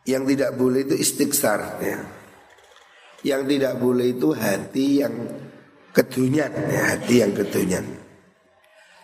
Yang 0.07 0.23
tidak 0.31 0.51
boleh 0.55 0.87
itu 0.87 0.95
istiqsar 0.95 1.59
ya. 1.83 1.99
Yang 3.27 3.41
tidak 3.51 3.73
boleh 3.83 4.15
itu 4.15 4.31
hati 4.31 5.03
yang 5.03 5.15
kedunyan 5.91 6.51
ya, 6.71 6.81
hati 6.95 7.19
yang 7.19 7.35
kedunyan. 7.35 7.83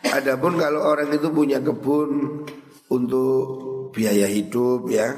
Adapun 0.08 0.56
kalau 0.56 0.88
orang 0.88 1.12
itu 1.12 1.28
punya 1.36 1.60
kebun 1.60 2.44
untuk 2.88 3.44
biaya 3.92 4.32
hidup 4.32 4.88
ya, 4.88 5.12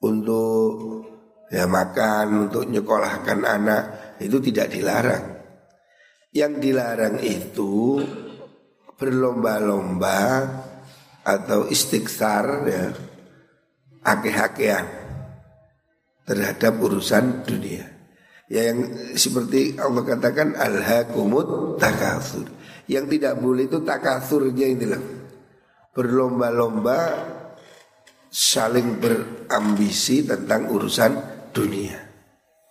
untuk 0.00 1.04
ya 1.52 1.68
makan, 1.68 2.48
untuk 2.48 2.64
nyekolahkan 2.64 3.40
anak, 3.44 3.84
itu 4.24 4.40
tidak 4.40 4.72
dilarang. 4.72 5.36
Yang 6.32 6.52
dilarang 6.64 7.16
itu 7.20 8.00
berlomba-lomba 8.98 10.18
atau 11.28 11.68
istighfar 11.68 12.46
ya 12.64 12.84
ake-akean 14.00 14.86
terhadap 16.24 16.80
urusan 16.80 17.44
dunia. 17.44 17.84
Ya 18.48 18.72
yang 18.72 19.12
seperti 19.12 19.76
Allah 19.76 20.08
katakan 20.08 20.56
al-hakumut 20.56 21.76
takatsur. 21.76 22.48
Yang 22.88 23.20
tidak 23.20 23.44
boleh 23.44 23.68
itu 23.68 23.84
takatsurnya 23.84 24.66
inilah. 24.72 25.02
Berlomba-lomba 25.92 26.96
saling 28.32 28.96
berambisi 28.96 30.24
tentang 30.24 30.72
urusan 30.72 31.12
dunia. 31.52 32.00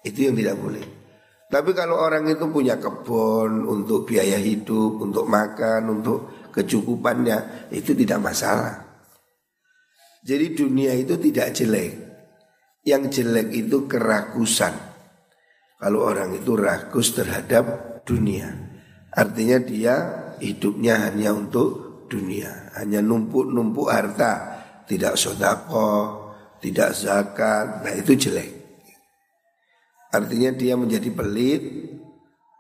Itu 0.02 0.30
yang 0.30 0.34
tidak 0.34 0.58
boleh. 0.58 0.86
Tapi 1.48 1.72
kalau 1.78 2.02
orang 2.02 2.26
itu 2.28 2.50
punya 2.50 2.76
kebun 2.82 3.70
untuk 3.70 4.04
biaya 4.04 4.36
hidup, 4.36 5.00
untuk 5.00 5.30
makan, 5.30 6.02
untuk 6.02 6.37
kecukupannya, 6.58 7.70
itu 7.70 7.94
tidak 7.94 8.18
masalah. 8.18 8.88
Jadi 10.28 10.58
dunia 10.58 10.92
itu 10.92 11.16
tidak 11.16 11.56
jelek. 11.56 11.92
Yang 12.84 13.04
jelek 13.22 13.48
itu 13.56 13.88
kerakusan. 13.88 14.76
Kalau 15.80 16.04
orang 16.04 16.36
itu 16.36 16.52
rakus 16.60 17.16
terhadap 17.16 17.64
dunia. 18.04 18.52
Artinya 19.14 19.62
dia 19.64 19.96
hidupnya 20.44 21.08
hanya 21.08 21.32
untuk 21.32 22.04
dunia. 22.12 22.76
Hanya 22.76 23.00
numpuk-numpuk 23.00 23.88
harta. 23.88 24.60
Tidak 24.84 25.16
sodako, 25.16 26.32
tidak 26.60 26.92
zakat. 26.92 27.88
Nah 27.88 27.94
itu 27.96 28.20
jelek. 28.20 28.52
Artinya 30.12 30.52
dia 30.52 30.76
menjadi 30.76 31.08
pelit. 31.12 31.64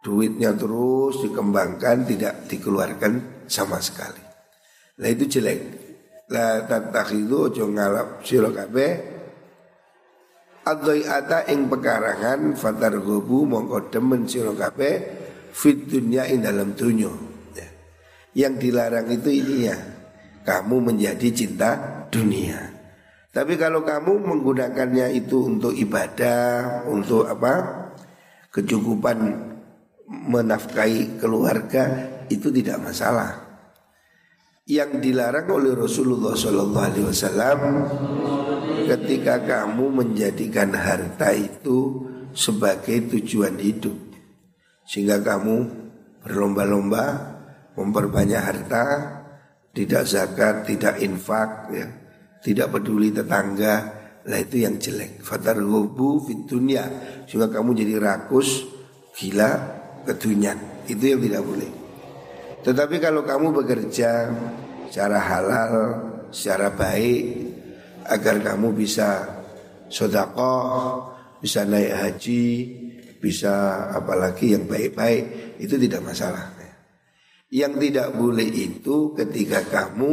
Duitnya 0.07 0.55
terus 0.55 1.19
dikembangkan, 1.19 2.07
tidak 2.07 2.47
dikeluarkan 2.47 3.36
sama 3.47 3.81
sekali. 3.81 4.21
Nah 5.01 5.09
itu 5.09 5.25
jelek. 5.25 5.59
La 6.27 6.67
tatakhidu 6.67 7.47
ojo 7.47 7.71
ngalap 7.71 8.19
sira 8.27 8.51
kabeh 8.51 8.91
ata 10.67 11.47
ing 11.47 11.71
pekarangan 11.71 12.51
fatar 12.59 12.99
gobu 12.99 13.47
mongko 13.47 13.87
demen 13.87 14.27
sira 14.27 14.51
kabeh 14.51 14.95
fit 15.55 15.87
dunya 15.87 16.27
ing 16.27 16.43
dalam 16.43 16.75
dunya. 16.75 17.07
Ya. 17.55 17.67
Yang 18.35 18.53
dilarang 18.67 19.07
itu 19.07 19.29
ini 19.31 19.71
ya, 19.71 19.77
kamu 20.43 20.91
menjadi 20.91 21.27
cinta 21.31 21.71
dunia. 22.11 22.75
Tapi 23.31 23.55
kalau 23.55 23.87
kamu 23.87 24.27
menggunakannya 24.27 25.13
itu 25.15 25.47
untuk 25.47 25.71
ibadah, 25.71 26.83
untuk 26.89 27.23
apa? 27.29 27.85
Kecukupan 28.51 29.17
menafkahi 30.09 31.21
keluarga 31.21 32.16
itu 32.27 32.47
tidak 32.51 32.77
masalah. 32.83 33.47
Yang 34.67 34.99
dilarang 34.99 35.47
oleh 35.47 35.71
Rasulullah 35.71 36.35
Shallallahu 36.35 36.87
Alaihi 36.91 37.07
Wasallam 37.07 37.59
ketika 38.87 39.39
kamu 39.43 40.03
menjadikan 40.03 40.75
harta 40.75 41.31
itu 41.31 42.03
sebagai 42.35 43.07
tujuan 43.15 43.55
hidup, 43.59 43.95
sehingga 44.83 45.23
kamu 45.23 45.55
berlomba-lomba 46.23 47.05
memperbanyak 47.79 48.41
harta, 48.43 48.85
tidak 49.71 50.03
zakat, 50.03 50.67
tidak 50.67 50.99
infak, 50.99 51.71
ya, 51.71 51.87
tidak 52.43 52.67
peduli 52.75 53.13
tetangga, 53.15 53.75
lah 54.27 54.39
itu 54.43 54.67
yang 54.67 54.75
jelek. 54.75 55.23
Fatar 55.23 55.63
gobu 55.63 56.27
fit 56.27 56.43
dunia, 56.43 56.83
sehingga 57.23 57.47
kamu 57.47 57.71
jadi 57.71 57.95
rakus, 58.01 58.67
gila, 59.15 59.51
kedunian. 60.03 60.83
Itu 60.87 61.03
yang 61.07 61.23
tidak 61.23 61.43
boleh. 61.47 61.76
Tetapi 62.65 62.95
kalau 62.97 63.21
kamu 63.21 63.53
bekerja 63.63 64.31
secara 64.89 65.19
halal, 65.19 65.73
secara 66.31 66.73
baik, 66.73 67.23
agar 68.07 68.39
kamu 68.41 68.73
bisa 68.73 69.23
sodakoh, 69.91 71.11
bisa 71.43 71.67
naik 71.67 71.93
haji, 71.93 72.45
bisa 73.21 73.87
apalagi 73.93 74.55
yang 74.55 74.65
baik-baik, 74.65 75.57
itu 75.61 75.75
tidak 75.77 76.01
masalah. 76.01 76.55
Yang 77.47 77.73
tidak 77.79 78.09
boleh 78.19 78.49
itu 78.51 79.15
ketika 79.15 79.63
kamu 79.71 80.11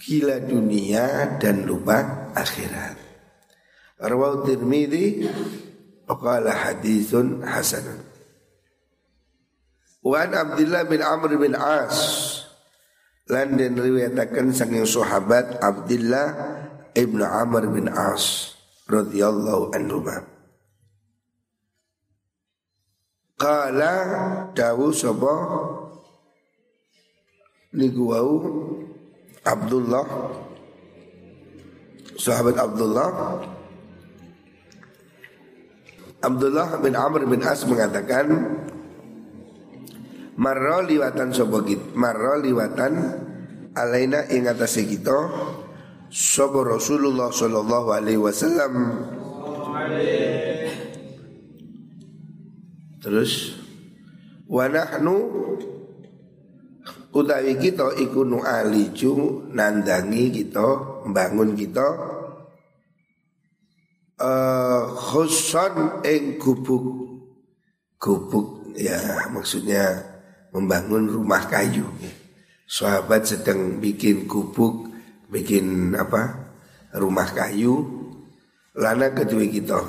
gila 0.00 0.40
dunia 0.40 1.36
dan 1.36 1.68
lupa 1.68 2.32
akhirat. 2.32 2.96
Rawahu 4.00 4.48
Tirmidzi 4.48 5.28
qala 6.08 6.52
haditsun 6.52 7.44
hasanun. 7.44 8.13
Wan 10.04 10.36
Abdullah 10.36 10.84
bin 10.84 11.00
Amr 11.00 11.32
bin 11.40 11.56
As. 11.56 11.96
Lan 13.24 13.56
dan 13.56 13.72
riwayatakan 13.72 14.52
saking 14.52 14.84
sahabat 14.84 15.64
Abdullah 15.64 16.60
ibn 16.92 17.24
Amr 17.24 17.72
bin 17.72 17.88
As 17.88 18.52
radhiyallahu 18.84 19.72
anhu 19.72 20.04
Kala 23.40 23.94
dawu 24.52 24.92
sapa? 24.92 25.32
Niku 27.72 28.12
wau 28.12 28.32
Abdullah. 29.40 30.04
Sahabat 32.20 32.60
Abdullah. 32.60 33.08
Abdullah 36.20 36.68
bin 36.84 36.92
Amr 36.92 37.24
bin 37.24 37.40
As 37.40 37.64
mengatakan 37.64 38.52
Marro 40.34 40.82
liwatan 40.82 41.30
sopo 41.30 41.62
kit 41.62 41.94
Marro 41.94 42.42
liwatan 42.42 42.94
Alaina 43.74 44.26
ing 44.30 44.50
atase 44.50 44.86
kita 44.86 45.14
Sopo 46.14 46.62
Rasulullah 46.62 47.26
Sallallahu 47.34 47.90
alaihi 47.90 48.22
wasallam. 48.22 48.74
Terus 53.02 53.58
Wanahnu 54.46 55.16
Utawi 57.14 57.58
kita 57.58 57.98
iku 57.98 58.22
nu 58.22 58.42
aliju 58.46 59.46
Nandangi 59.50 60.30
kita 60.30 60.66
Bangun 61.10 61.58
kita 61.58 61.86
uh, 64.22 64.82
Khuson 64.94 66.00
ing 66.06 66.38
gubuk 66.38 66.84
Gubuk 67.98 68.70
Ya 68.78 69.28
maksudnya 69.34 70.13
membangun 70.54 71.10
rumah 71.10 71.50
kayu. 71.50 71.84
Sahabat 72.64 73.26
sedang 73.26 73.82
bikin 73.82 74.30
gubuk, 74.30 74.88
bikin 75.28 75.92
apa? 75.98 76.46
rumah 76.94 77.26
kayu. 77.34 77.82
Lana 78.78 79.10
kedua 79.10 79.46
kita. 79.50 79.82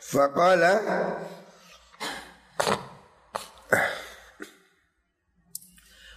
Faqala 0.00 0.74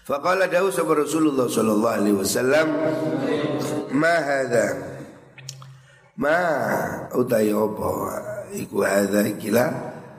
Faqala 0.04 0.52
dahu 0.52 0.68
sahabat 0.68 1.08
Rasulullah 1.08 1.48
sallallahu 1.48 1.96
alaihi 1.96 2.18
wasallam 2.20 2.68
ma 3.96 4.16
hadha 4.20 4.68
ma 6.20 6.40
utai 7.16 7.56
apa 7.56 7.92
iku 8.52 8.84
hadha 8.84 9.32
kila 9.40 9.64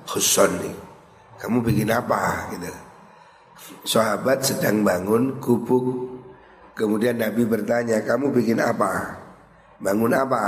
khusun 0.09 0.57
kamu 1.37 1.61
bikin 1.69 1.93
apa 1.93 2.49
gitu 2.57 2.84
Sahabat 3.85 4.45
sedang 4.45 4.85
bangun 4.85 5.41
gubuk. 5.41 6.15
Kemudian 6.75 7.23
Nabi 7.23 7.47
bertanya 7.47 8.03
Kamu 8.03 8.35
bikin 8.35 8.61
apa? 8.61 9.17
Bangun 9.79 10.13
apa? 10.13 10.43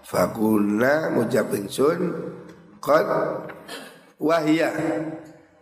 Fakulna 0.00 1.12
ngucap 1.12 1.52
ingsun 1.52 2.00
Qad 2.80 3.06
wahya 4.16 4.72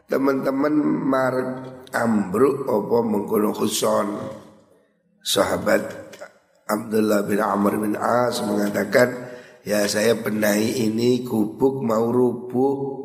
Teman-teman 0.06 0.74
mar 1.04 1.34
ambruk 1.90 2.64
Apa 2.70 2.98
mengkono 3.02 3.50
khuson. 3.50 4.14
Sahabat 5.20 5.82
Abdullah 6.64 7.26
bin 7.28 7.40
Amr 7.42 7.76
bin 7.82 7.98
As 7.98 8.40
mengatakan 8.46 9.36
Ya 9.64 9.84
saya 9.90 10.16
benahi 10.16 10.86
ini 10.86 11.26
gubuk 11.26 11.82
mau 11.82 12.08
rubuh 12.08 13.04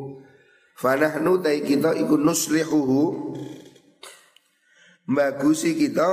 Fanahnu 0.79 1.43
tai 1.43 1.59
kita 1.59 1.91
nuslihuhu 2.07 3.03
Bagusi 5.09 5.73
kita 5.73 6.05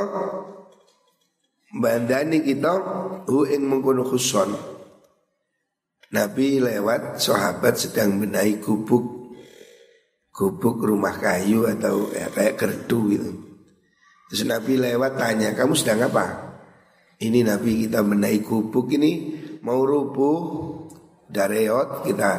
Bandani 1.76 2.40
kita 2.40 2.72
Hu 3.26 3.44
ing 3.44 3.66
mengkono 3.66 4.06
khuson. 4.06 4.54
Nabi 6.14 6.62
lewat 6.62 7.18
sahabat 7.18 7.74
sedang 7.74 8.22
benahi 8.22 8.62
gubuk. 8.62 9.35
Gubuk 10.30 10.78
rumah 10.87 11.18
kayu 11.18 11.66
atau 11.66 12.06
ya, 12.14 12.30
kayak 12.30 12.54
gerdu 12.54 13.00
gitu. 13.11 13.30
Terus 14.30 14.42
Nabi 14.46 14.78
lewat 14.78 15.18
tanya 15.18 15.52
kamu 15.59 15.74
sedang 15.74 16.06
apa? 16.06 16.56
Ini 17.18 17.42
Nabi 17.42 17.82
kita 17.88 18.06
benahi 18.06 18.44
gubuk 18.46 18.92
ini 18.94 19.42
Mau 19.66 19.82
rubuh 19.82 20.38
Dareot 21.26 22.06
kita 22.06 22.30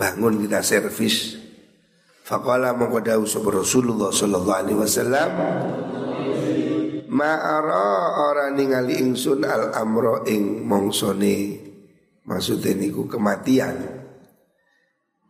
bangun 0.00 0.40
kita 0.40 0.64
servis 0.64 1.36
Faqala 2.24 2.72
mongko 2.72 3.04
dawuh 3.04 3.28
Rasulullah 3.52 4.08
sallallahu 4.08 4.56
alaihi 4.64 4.80
wasallam 4.80 5.30
Ma'ara 7.14 8.16
ora 8.26 8.50
ningali 8.50 8.98
ingsun 8.98 9.46
al 9.46 9.70
amro 9.70 10.26
ing 10.26 10.66
mongsone 10.66 11.62
maksudnya 12.26 12.74
niku 12.74 13.06
kematian. 13.06 13.76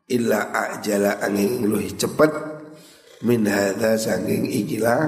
Illa 0.08 0.48
ajala 0.48 1.20
angin 1.20 1.68
luhi 1.68 1.92
cepet 1.92 2.32
min 3.28 3.44
hadza 3.44 4.00
sanging 4.00 4.48
ikilah 4.48 5.00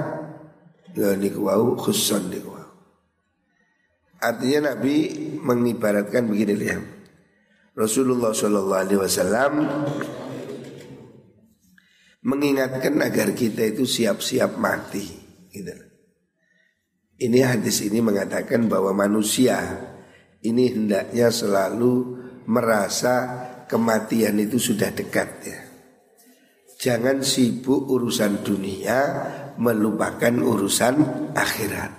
ya 0.93 1.17
niku 1.17 1.49
wau 1.49 1.73
khusson 1.73 2.29
niku 2.29 2.53
wau. 2.53 2.69
Artinya 4.21 4.75
Nabi 4.75 5.09
mengibaratkan 5.41 6.29
begini 6.29 6.53
lihat 6.61 6.83
Rasulullah 7.77 8.33
Shallallahu 8.33 8.81
Alaihi 8.85 9.01
Wasallam 9.01 9.51
mengingatkan 12.27 12.99
agar 12.99 13.31
kita 13.31 13.71
itu 13.71 13.87
siap-siap 13.87 14.59
mati 14.59 15.07
gitu. 15.47 15.71
Ini 17.17 17.39
hadis 17.47 17.81
ini 17.87 18.03
mengatakan 18.03 18.67
bahwa 18.67 18.91
manusia 18.91 19.57
ini 20.43 20.69
hendaknya 20.69 21.31
selalu 21.31 22.19
merasa 22.45 23.15
kematian 23.65 24.37
itu 24.43 24.59
sudah 24.59 24.91
dekat 24.91 25.29
ya. 25.41 25.59
Jangan 26.77 27.25
sibuk 27.25 27.89
urusan 27.89 28.45
dunia 28.45 28.99
melupakan 29.57 30.29
urusan 30.29 30.95
akhirat. 31.33 31.91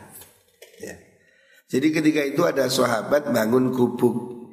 Ya. 0.79 0.95
Jadi 1.67 1.89
ketika 1.91 2.23
itu 2.23 2.47
ada 2.47 2.71
sahabat 2.71 3.35
bangun 3.35 3.75
gubuk, 3.75 4.47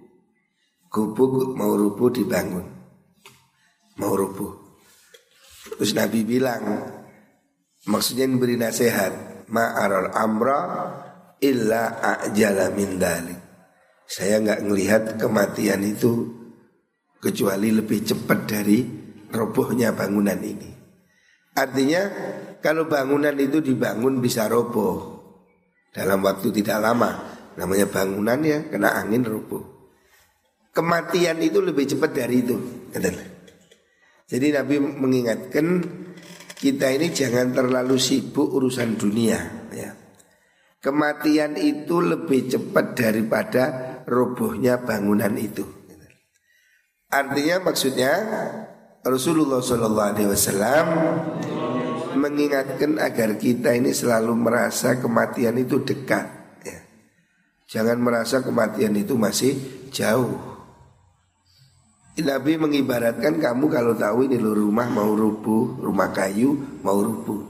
gubuk 0.90 1.54
mau 1.54 1.78
rubuh 1.78 2.10
dibangun, 2.10 2.66
mau 4.02 4.18
rubuh. 4.18 4.65
Terus 5.76 5.92
Nabi 5.96 6.24
bilang, 6.24 6.64
maksudnya 7.88 8.26
beri 8.32 8.56
nasihat, 8.56 9.46
ma'aral 9.52 10.12
amra 10.16 10.60
illa 11.44 12.00
ajala 12.02 12.72
min 12.72 12.98
dalik. 12.98 13.40
Saya 14.06 14.40
nggak 14.40 14.62
ngelihat 14.70 15.04
kematian 15.18 15.82
itu 15.82 16.30
kecuali 17.20 17.74
lebih 17.74 18.06
cepat 18.06 18.40
dari 18.46 18.86
robohnya 19.34 19.92
bangunan 19.98 20.38
ini. 20.38 20.70
Artinya 21.58 22.02
kalau 22.62 22.86
bangunan 22.86 23.34
itu 23.40 23.64
dibangun 23.64 24.22
bisa 24.22 24.46
roboh 24.46 25.16
dalam 25.90 26.22
waktu 26.22 26.54
tidak 26.54 26.80
lama. 26.84 27.12
Namanya 27.56 27.88
bangunan 27.88 28.40
ya 28.44 28.68
kena 28.68 29.00
angin 29.00 29.24
roboh. 29.24 29.64
Kematian 30.76 31.40
itu 31.40 31.64
lebih 31.64 31.88
cepat 31.88 32.12
dari 32.12 32.44
itu. 32.44 32.56
Jadi 34.26 34.58
Nabi 34.58 34.82
mengingatkan 34.82 35.86
kita 36.58 36.90
ini 36.90 37.14
jangan 37.14 37.54
terlalu 37.54 38.02
sibuk 38.02 38.50
urusan 38.58 38.98
dunia 38.98 39.70
ya. 39.70 39.94
Kematian 40.82 41.58
itu 41.58 42.02
lebih 42.02 42.50
cepat 42.50 42.98
daripada 42.98 43.64
robohnya 44.10 44.82
bangunan 44.82 45.34
itu. 45.38 45.66
Artinya 47.10 47.70
maksudnya 47.70 48.14
Rasulullah 49.06 49.62
Shallallahu 49.62 50.10
Alaihi 50.18 50.30
Wasallam 50.34 50.88
mengingatkan 52.18 52.98
agar 52.98 53.38
kita 53.38 53.78
ini 53.78 53.94
selalu 53.94 54.34
merasa 54.34 54.98
kematian 54.98 55.62
itu 55.62 55.86
dekat. 55.86 56.26
Ya. 56.66 56.80
Jangan 57.70 58.02
merasa 58.02 58.42
kematian 58.42 58.98
itu 58.98 59.14
masih 59.14 59.54
jauh. 59.94 60.55
Nabi 62.16 62.56
mengibaratkan 62.56 63.44
kamu 63.44 63.66
kalau 63.68 63.92
tahu 63.92 64.32
ini 64.32 64.40
lo 64.40 64.56
rumah 64.56 64.88
mau 64.88 65.12
rubuh, 65.12 65.84
rumah 65.84 66.16
kayu 66.16 66.80
mau 66.80 66.96
rubuh. 66.96 67.44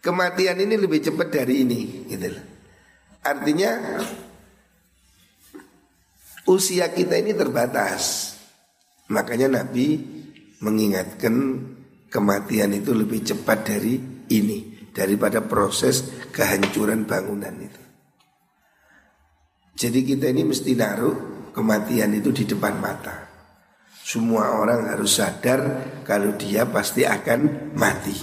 Kematian 0.00 0.64
ini 0.64 0.80
lebih 0.80 1.04
cepat 1.04 1.28
dari 1.28 1.62
ini, 1.62 2.08
gitu 2.08 2.32
Artinya 3.22 3.70
usia 6.48 6.88
kita 6.90 7.20
ini 7.20 7.36
terbatas. 7.36 8.34
Makanya 9.12 9.60
Nabi 9.60 10.00
mengingatkan 10.64 11.34
kematian 12.08 12.72
itu 12.72 12.96
lebih 12.96 13.22
cepat 13.22 13.58
dari 13.62 14.00
ini 14.32 14.90
daripada 14.90 15.44
proses 15.44 16.02
kehancuran 16.32 17.04
bangunan 17.04 17.54
itu. 17.60 17.82
Jadi 19.76 20.00
kita 20.02 20.32
ini 20.32 20.48
mesti 20.48 20.72
naruh 20.74 21.16
kematian 21.52 22.16
itu 22.16 22.32
di 22.32 22.44
depan 22.48 22.74
mata. 22.80 23.21
Semua 24.02 24.58
orang 24.58 24.90
harus 24.90 25.22
sadar 25.22 25.62
kalau 26.02 26.34
dia 26.34 26.66
pasti 26.66 27.06
akan 27.06 27.70
mati. 27.78 28.18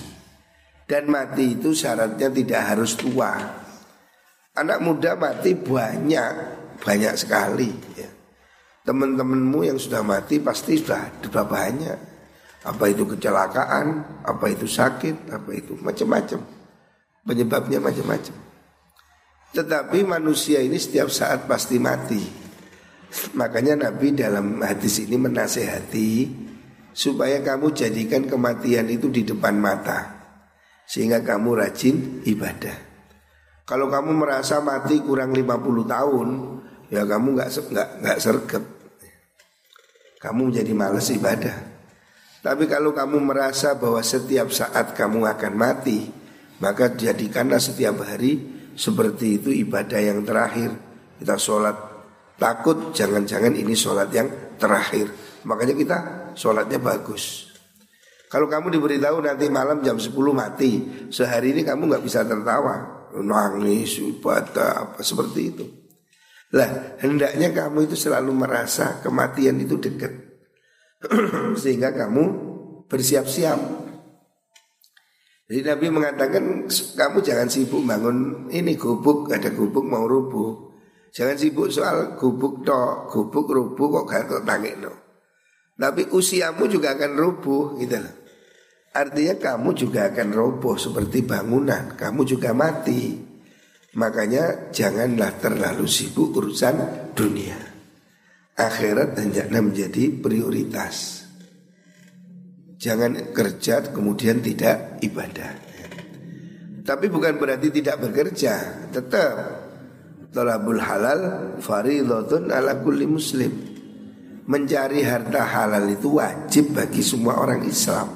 Dan 0.83 1.07
mati 1.07 1.55
itu 1.55 1.71
syaratnya 1.71 2.27
tidak 2.27 2.61
harus 2.75 2.99
tua. 2.99 3.31
Anak 4.59 4.83
muda 4.83 5.15
mati 5.15 5.55
banyak, 5.55 6.31
banyak 6.83 7.13
sekali. 7.15 7.71
Ya. 7.95 8.11
Teman-temanmu 8.83 9.69
yang 9.69 9.79
sudah 9.79 10.03
mati 10.03 10.43
pasti 10.43 10.75
sudah, 10.75 11.23
sudah 11.23 11.45
banyak. 11.47 11.97
Apa 12.67 12.91
itu 12.91 13.07
kecelakaan, 13.07 14.19
apa 14.27 14.45
itu 14.51 14.67
sakit, 14.67 15.31
apa 15.31 15.49
itu 15.55 15.79
macam-macam. 15.79 16.43
Penyebabnya 17.23 17.79
macam-macam. 17.79 18.35
Tetapi 19.55 20.03
manusia 20.03 20.59
ini 20.59 20.75
setiap 20.75 21.07
saat 21.07 21.47
pasti 21.47 21.79
mati. 21.79 22.48
Makanya 23.33 23.89
Nabi 23.89 24.13
dalam 24.13 24.61
hadis 24.61 25.01
ini 25.01 25.17
menasehati 25.17 26.29
supaya 26.93 27.41
kamu 27.41 27.73
jadikan 27.73 28.29
kematian 28.29 28.85
itu 28.89 29.09
di 29.09 29.25
depan 29.25 29.57
mata 29.57 30.19
sehingga 30.85 31.21
kamu 31.21 31.49
rajin 31.57 32.21
ibadah. 32.25 32.89
Kalau 33.65 33.85
kamu 33.85 34.17
merasa 34.17 34.57
mati 34.65 34.97
kurang 35.01 35.29
50 35.29 35.45
tahun, 35.85 36.29
ya 36.89 37.05
kamu 37.05 37.37
nggak 37.37 37.49
nggak 37.69 37.89
nggak 38.01 38.17
sergap. 38.17 38.63
Kamu 40.17 40.49
menjadi 40.49 40.73
malas 40.73 41.13
ibadah. 41.13 41.53
Tapi 42.41 42.65
kalau 42.65 42.97
kamu 42.97 43.21
merasa 43.21 43.77
bahwa 43.77 44.01
setiap 44.01 44.49
saat 44.49 44.97
kamu 44.97 45.29
akan 45.29 45.53
mati, 45.53 46.09
maka 46.57 46.91
jadikanlah 46.97 47.61
setiap 47.61 48.01
hari 48.01 48.41
seperti 48.73 49.37
itu 49.37 49.49
ibadah 49.53 50.01
yang 50.01 50.25
terakhir. 50.25 50.73
Kita 51.21 51.37
sholat 51.37 51.88
Takut 52.39 52.95
jangan-jangan 52.95 53.51
ini 53.51 53.75
sholat 53.75 54.07
yang 54.15 54.55
terakhir. 54.55 55.11
Makanya 55.43 55.75
kita 55.75 55.97
sholatnya 56.39 56.79
bagus. 56.79 57.51
Kalau 58.31 58.47
kamu 58.47 58.79
diberitahu 58.79 59.25
nanti 59.25 59.49
malam 59.49 59.81
jam 59.81 59.97
10 59.97 60.13
mati 60.31 60.85
Sehari 61.09 61.51
ini 61.51 61.65
kamu 61.67 61.89
nggak 61.91 62.03
bisa 62.05 62.23
tertawa. 62.23 62.95
Nangis, 63.19 63.99
ibadah, 63.99 64.85
apa 64.85 65.01
seperti 65.03 65.39
itu. 65.49 65.65
Lah 66.55 66.95
hendaknya 67.01 67.51
kamu 67.51 67.89
itu 67.91 67.97
selalu 67.97 68.31
merasa 68.31 69.01
kematian 69.03 69.59
itu 69.59 69.75
dekat. 69.81 70.13
Sehingga 71.61 71.91
kamu 71.91 72.23
bersiap-siap. 72.87 73.59
Jadi 75.49 75.65
Nabi 75.65 75.85
mengatakan 75.89 76.69
kamu 76.69 77.17
jangan 77.25 77.49
sibuk 77.49 77.81
bangun 77.81 78.47
ini 78.53 78.77
gubuk 78.77 79.33
ada 79.33 79.49
gubuk 79.49 79.81
mau 79.81 80.05
rubuh 80.05 80.68
Jangan 81.09 81.37
sibuk 81.37 81.73
soal 81.73 82.13
gubuk 82.13 82.61
tok, 82.61 83.09
gubuk 83.09 83.49
rubuh 83.49 84.01
kok 84.01 84.05
gak 84.09 84.45
tangik 84.45 84.77
no. 84.77 84.93
Tapi 85.79 86.11
usiamu 86.11 86.67
juga 86.67 86.93
akan 86.93 87.11
rubuh 87.15 87.79
gitu 87.79 87.97
loh. 87.97 88.15
Artinya 88.89 89.35
kamu 89.37 89.69
juga 89.77 90.09
akan 90.09 90.29
roboh 90.33 90.75
seperti 90.75 91.21
bangunan, 91.23 91.93
kamu 91.93 92.25
juga 92.25 92.51
mati. 92.57 93.15
Makanya 93.95 94.73
janganlah 94.73 95.37
terlalu 95.37 95.85
sibuk 95.85 96.35
urusan 96.35 97.09
dunia. 97.13 97.57
Akhirat 98.59 99.15
hendaknya 99.15 99.61
menjadi 99.63 100.03
prioritas. 100.19 101.25
Jangan 102.75 103.31
kerja 103.31 103.87
kemudian 103.93 104.43
tidak 104.43 104.99
ibadah. 104.99 105.51
Tapi 106.83 107.05
bukan 107.07 107.37
berarti 107.37 107.69
tidak 107.69 108.01
bekerja, 108.01 108.87
tetap 108.89 109.58
Talabul 110.29 110.77
halal 110.77 111.21
faridatun 111.57 112.53
ala 112.53 112.77
kulli 112.77 113.09
muslim. 113.09 113.49
Mencari 114.45 115.01
harta 115.01 115.41
halal 115.41 115.89
itu 115.89 116.21
wajib 116.21 116.77
bagi 116.77 117.01
semua 117.01 117.41
orang 117.41 117.65
Islam. 117.65 118.13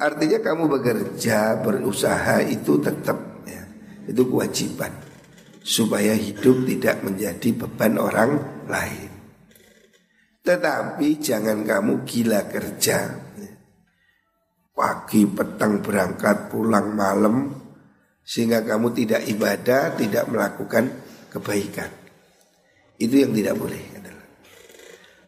Artinya 0.00 0.38
kamu 0.40 0.64
bekerja, 0.78 1.60
berusaha 1.60 2.40
itu 2.44 2.80
tetap 2.80 3.18
ya, 3.44 3.64
Itu 4.08 4.32
kewajiban. 4.32 4.92
Supaya 5.60 6.16
hidup 6.16 6.64
tidak 6.64 7.04
menjadi 7.04 7.48
beban 7.52 8.00
orang 8.00 8.64
lain. 8.64 9.12
Tetapi 10.40 11.20
jangan 11.20 11.60
kamu 11.60 12.08
gila 12.08 12.48
kerja 12.48 12.98
ya. 13.36 13.52
Pagi 14.72 15.28
petang 15.28 15.84
berangkat 15.84 16.48
pulang 16.48 16.96
malam 16.96 17.67
sehingga 18.28 18.60
kamu 18.60 18.92
tidak 18.92 19.24
ibadah, 19.24 19.96
tidak 19.96 20.28
melakukan 20.28 20.92
kebaikan. 21.32 21.88
Itu 23.00 23.24
yang 23.24 23.32
tidak 23.32 23.56
boleh. 23.56 23.98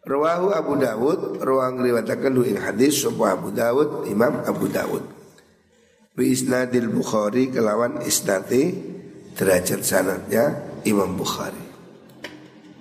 Rawahu 0.00 0.56
Abu 0.56 0.72
Dawud 0.80 1.20
Rawang 1.44 1.84
riwayatakan 1.84 2.32
ing 2.40 2.56
hadis 2.56 3.04
Sopo 3.04 3.28
Abu 3.28 3.52
Dawud 3.52 4.08
Imam 4.08 4.40
Abu 4.48 4.72
Dawud 4.72 5.04
Bi 6.16 6.32
isnadil 6.32 6.88
Bukhari 6.88 7.52
Kelawan 7.52 8.00
isnati 8.00 8.72
Derajat 9.36 9.84
sanatnya 9.84 10.56
Imam 10.88 11.20
Bukhari 11.20 11.60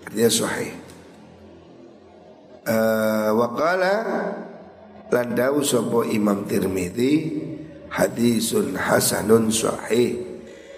Artinya 0.08 0.32
sahih 0.32 0.72
uh, 2.72 3.36
Waqala 3.36 3.96
Landau 5.12 5.60
Sopo 5.60 6.08
Imam 6.08 6.48
Tirmidhi 6.48 7.14
Hadisun 7.90 8.78
Hasanun 8.78 9.50
Sahih 9.54 10.22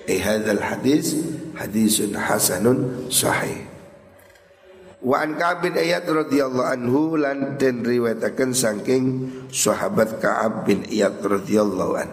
Eh 0.07 0.19
hadal 0.19 0.63
hadis 0.63 1.15
Hadisun 1.55 2.15
Hasanun 2.15 3.07
Sahih 3.11 3.71
Wa 5.01 5.25
an 5.25 5.33
Ka'ab 5.33 5.65
bin 5.65 5.73
Iyad 5.73 6.05
radhiyallahu 6.05 6.69
anhu 6.77 7.17
lan 7.17 7.57
den 7.57 7.81
riwayataken 7.81 8.53
saking 8.53 9.05
sahabat 9.49 10.21
Ka'ab 10.21 10.69
bin 10.69 10.85
Iyad 10.85 11.25
radhiyallahu 11.25 11.93
an. 11.97 12.09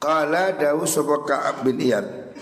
Qala 0.00 0.56
dawu 0.56 0.88
sapa 0.88 1.20
Ka'ab 1.20 1.68
bin 1.68 1.84
Iyad. 1.84 2.32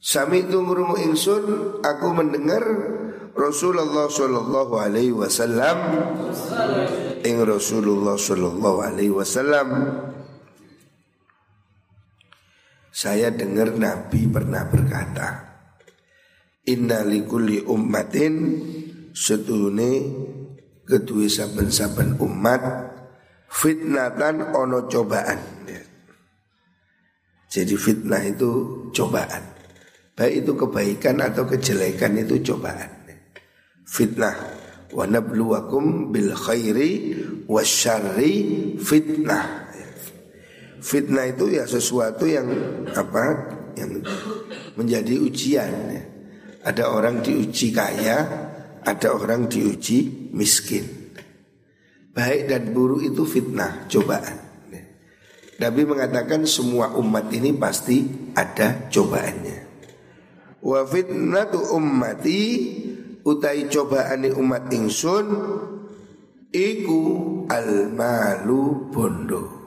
Sami 0.00 0.48
itu 0.48 0.58
ngurungu 0.58 0.96
ingsun 0.98 1.44
aku 1.84 2.08
mendengar 2.16 2.64
Rasulullah 3.36 4.08
sallallahu 4.08 4.74
alaihi 4.80 5.14
wasallam 5.14 5.78
ing 7.24 7.42
Rasulullah 7.42 8.18
sallallahu 8.18 8.78
alaihi 8.82 9.14
wasallam 9.14 9.68
saya 12.92 13.32
dengar 13.32 13.72
Nabi 13.72 14.28
pernah 14.28 14.68
berkata 14.68 15.52
Inna 16.62 17.02
likulli 17.02 17.58
ummatin 17.66 18.62
setune 19.10 19.90
kedua 20.86 21.26
saben-saben 21.26 22.22
umat 22.22 22.62
fitnatan 23.50 24.54
ono 24.54 24.86
cobaan. 24.86 25.40
Jadi 27.52 27.74
fitnah 27.76 28.22
itu 28.24 28.48
cobaan. 28.94 29.42
Baik 30.16 30.46
itu 30.46 30.52
kebaikan 30.56 31.20
atau 31.20 31.44
kejelekan 31.44 32.16
itu 32.16 32.40
cobaan. 32.40 32.88
Fitnah 33.84 34.32
wa 34.92 35.04
nabluwakum 35.08 36.12
bil 36.12 36.36
khairi 36.36 37.16
wasyarri 37.48 38.34
fitnah. 38.78 39.72
Fitnah 40.82 41.30
itu 41.30 41.48
ya 41.56 41.64
sesuatu 41.64 42.28
yang 42.28 42.48
apa? 42.92 43.24
Yang 43.78 44.04
menjadi 44.76 45.14
ujian. 45.18 45.72
Ada 46.62 46.94
orang 46.94 47.26
diuji 47.26 47.74
kaya, 47.74 48.18
ada 48.86 49.08
orang 49.10 49.50
diuji 49.50 50.30
miskin. 50.30 50.86
Baik 52.12 52.52
dan 52.52 52.70
buruk 52.76 53.02
itu 53.02 53.24
fitnah, 53.24 53.88
cobaan. 53.88 54.52
Nabi 55.62 55.86
mengatakan 55.86 56.42
semua 56.42 56.90
umat 56.98 57.30
ini 57.30 57.54
pasti 57.54 58.02
ada 58.34 58.90
cobaannya. 58.90 59.58
Wa 60.58 60.82
fitnatu 60.82 61.78
ummati 61.78 62.42
utai 63.22 63.70
cobaan 63.70 64.26
umat 64.26 64.70
ingsun 64.70 65.26
iku 66.50 67.00
al 67.50 67.90
malu 67.94 68.90
bondo. 68.90 69.62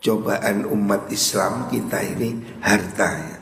Cobaan 0.00 0.64
umat 0.64 1.12
Islam 1.12 1.68
kita 1.68 2.00
ini 2.00 2.40
harta 2.64 3.08
ya. 3.20 3.36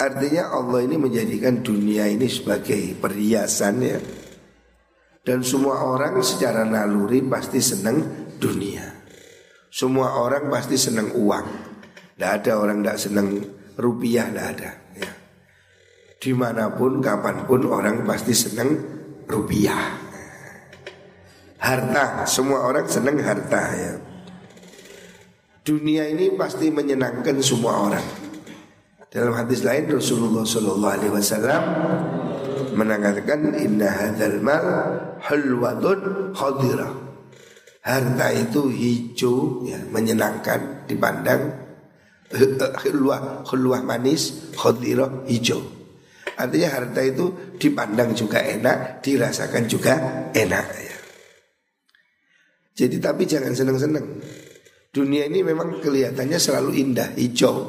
Artinya 0.00 0.56
Allah 0.56 0.80
ini 0.88 0.96
menjadikan 0.96 1.60
dunia 1.60 2.08
ini 2.08 2.24
sebagai 2.24 2.96
perhiasan 2.96 3.84
ya 3.84 4.00
Dan 5.20 5.44
semua 5.44 5.84
orang 5.84 6.24
secara 6.24 6.64
naluri 6.64 7.20
pasti 7.20 7.60
senang 7.60 8.00
dunia 8.40 8.96
Semua 9.68 10.24
orang 10.24 10.48
pasti 10.48 10.80
senang 10.80 11.12
uang 11.12 11.46
Tidak 12.16 12.30
ada 12.32 12.52
orang 12.56 12.80
tidak 12.80 12.96
senang 12.96 13.28
rupiah, 13.76 14.28
tidak 14.32 14.46
ada. 14.56 14.70
Di 16.20 16.36
mana 16.36 16.68
pun, 16.76 17.00
kapan 17.00 17.48
pun 17.48 17.64
orang 17.64 18.04
pasti 18.04 18.36
senang 18.36 18.76
rupiah 19.24 19.96
Harta, 21.60 22.28
semua 22.28 22.68
orang 22.68 22.84
senang 22.88 23.16
harta 23.24 23.62
ya 23.72 23.94
Dunia 25.64 26.08
ini 26.08 26.36
pasti 26.36 26.68
menyenangkan 26.68 27.40
semua 27.40 27.88
orang 27.88 28.06
dalam 29.10 29.34
hadis 29.34 29.66
lain 29.66 29.90
Rasulullah 29.90 30.46
Shallallahu 30.46 30.94
Alaihi 30.94 31.12
Wasallam 31.12 31.62
Inna 33.58 33.88
hadal 33.90 34.38
mal 34.38 34.66
halwadun 35.18 36.30
khadira. 36.30 36.88
Harta 37.82 38.26
itu 38.30 38.70
hijau 38.70 39.66
ya, 39.66 39.82
menyenangkan 39.90 40.86
dipandang 40.86 41.58
khulwah 42.30 43.42
khulwah 43.42 43.82
manis 43.82 44.54
khadira 44.54 45.26
hijau. 45.26 45.79
Artinya 46.40 46.68
harta 46.72 47.04
itu 47.04 47.56
dipandang 47.60 48.16
juga 48.16 48.40
enak, 48.40 49.04
dirasakan 49.04 49.68
juga 49.68 49.92
enak 50.32 50.66
ya. 50.72 50.96
Jadi 52.80 52.96
tapi 52.96 53.28
jangan 53.28 53.52
senang-senang. 53.52 54.06
Dunia 54.90 55.28
ini 55.28 55.44
memang 55.44 55.84
kelihatannya 55.84 56.40
selalu 56.40 56.80
indah, 56.80 57.12
hijau 57.14 57.68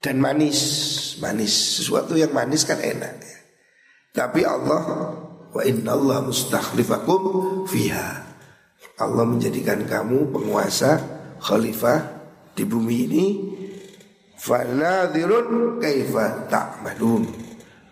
dan 0.00 0.16
manis, 0.18 0.58
manis 1.20 1.78
sesuatu 1.78 2.16
yang 2.16 2.32
manis 2.32 2.64
kan 2.64 2.80
enak 2.80 3.14
ya. 3.20 3.38
Tapi 4.16 4.42
Allah 4.42 4.82
wa 5.52 5.62
inna 5.62 5.92
Allah 5.92 6.24
mustakhlifakum 6.24 7.22
fiha. 7.68 8.24
Allah 8.98 9.24
menjadikan 9.28 9.86
kamu 9.86 10.34
penguasa 10.34 10.98
khalifah 11.38 12.18
di 12.56 12.66
bumi 12.66 12.96
ini 13.06 13.26
fanadhirun 14.34 15.78
kaifa 15.78 16.50
ta'malun. 16.50 17.47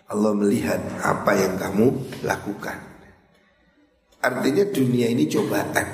Allah 0.07 0.31
melihat 0.35 0.79
apa 1.03 1.35
yang 1.35 1.59
kamu 1.59 1.87
lakukan. 2.23 2.79
Artinya 4.23 4.63
dunia 4.71 5.11
ini 5.11 5.27
cobaan. 5.27 5.87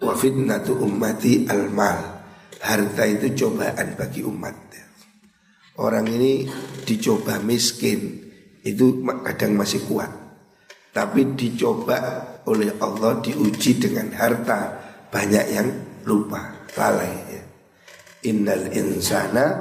Wa 0.00 0.14
fitnatu 0.16 0.80
ummati 0.80 1.46
al-mal 1.46 2.20
harta 2.60 3.04
itu 3.06 3.32
cobaan 3.36 3.94
bagi 3.94 4.24
umat. 4.26 4.70
Orang 5.80 6.12
ini 6.12 6.44
dicoba 6.84 7.40
miskin 7.40 8.28
itu 8.60 9.00
kadang 9.24 9.56
masih 9.56 9.80
kuat. 9.88 10.12
Tapi 10.92 11.38
dicoba 11.38 11.96
oleh 12.44 12.76
Allah 12.82 13.22
diuji 13.24 13.80
dengan 13.80 14.12
harta 14.12 14.76
banyak 15.08 15.46
yang 15.48 15.68
lupa 16.04 16.68
lalai. 16.76 17.14
Ya. 17.32 17.42
Innal 18.28 18.68
insana 18.76 19.56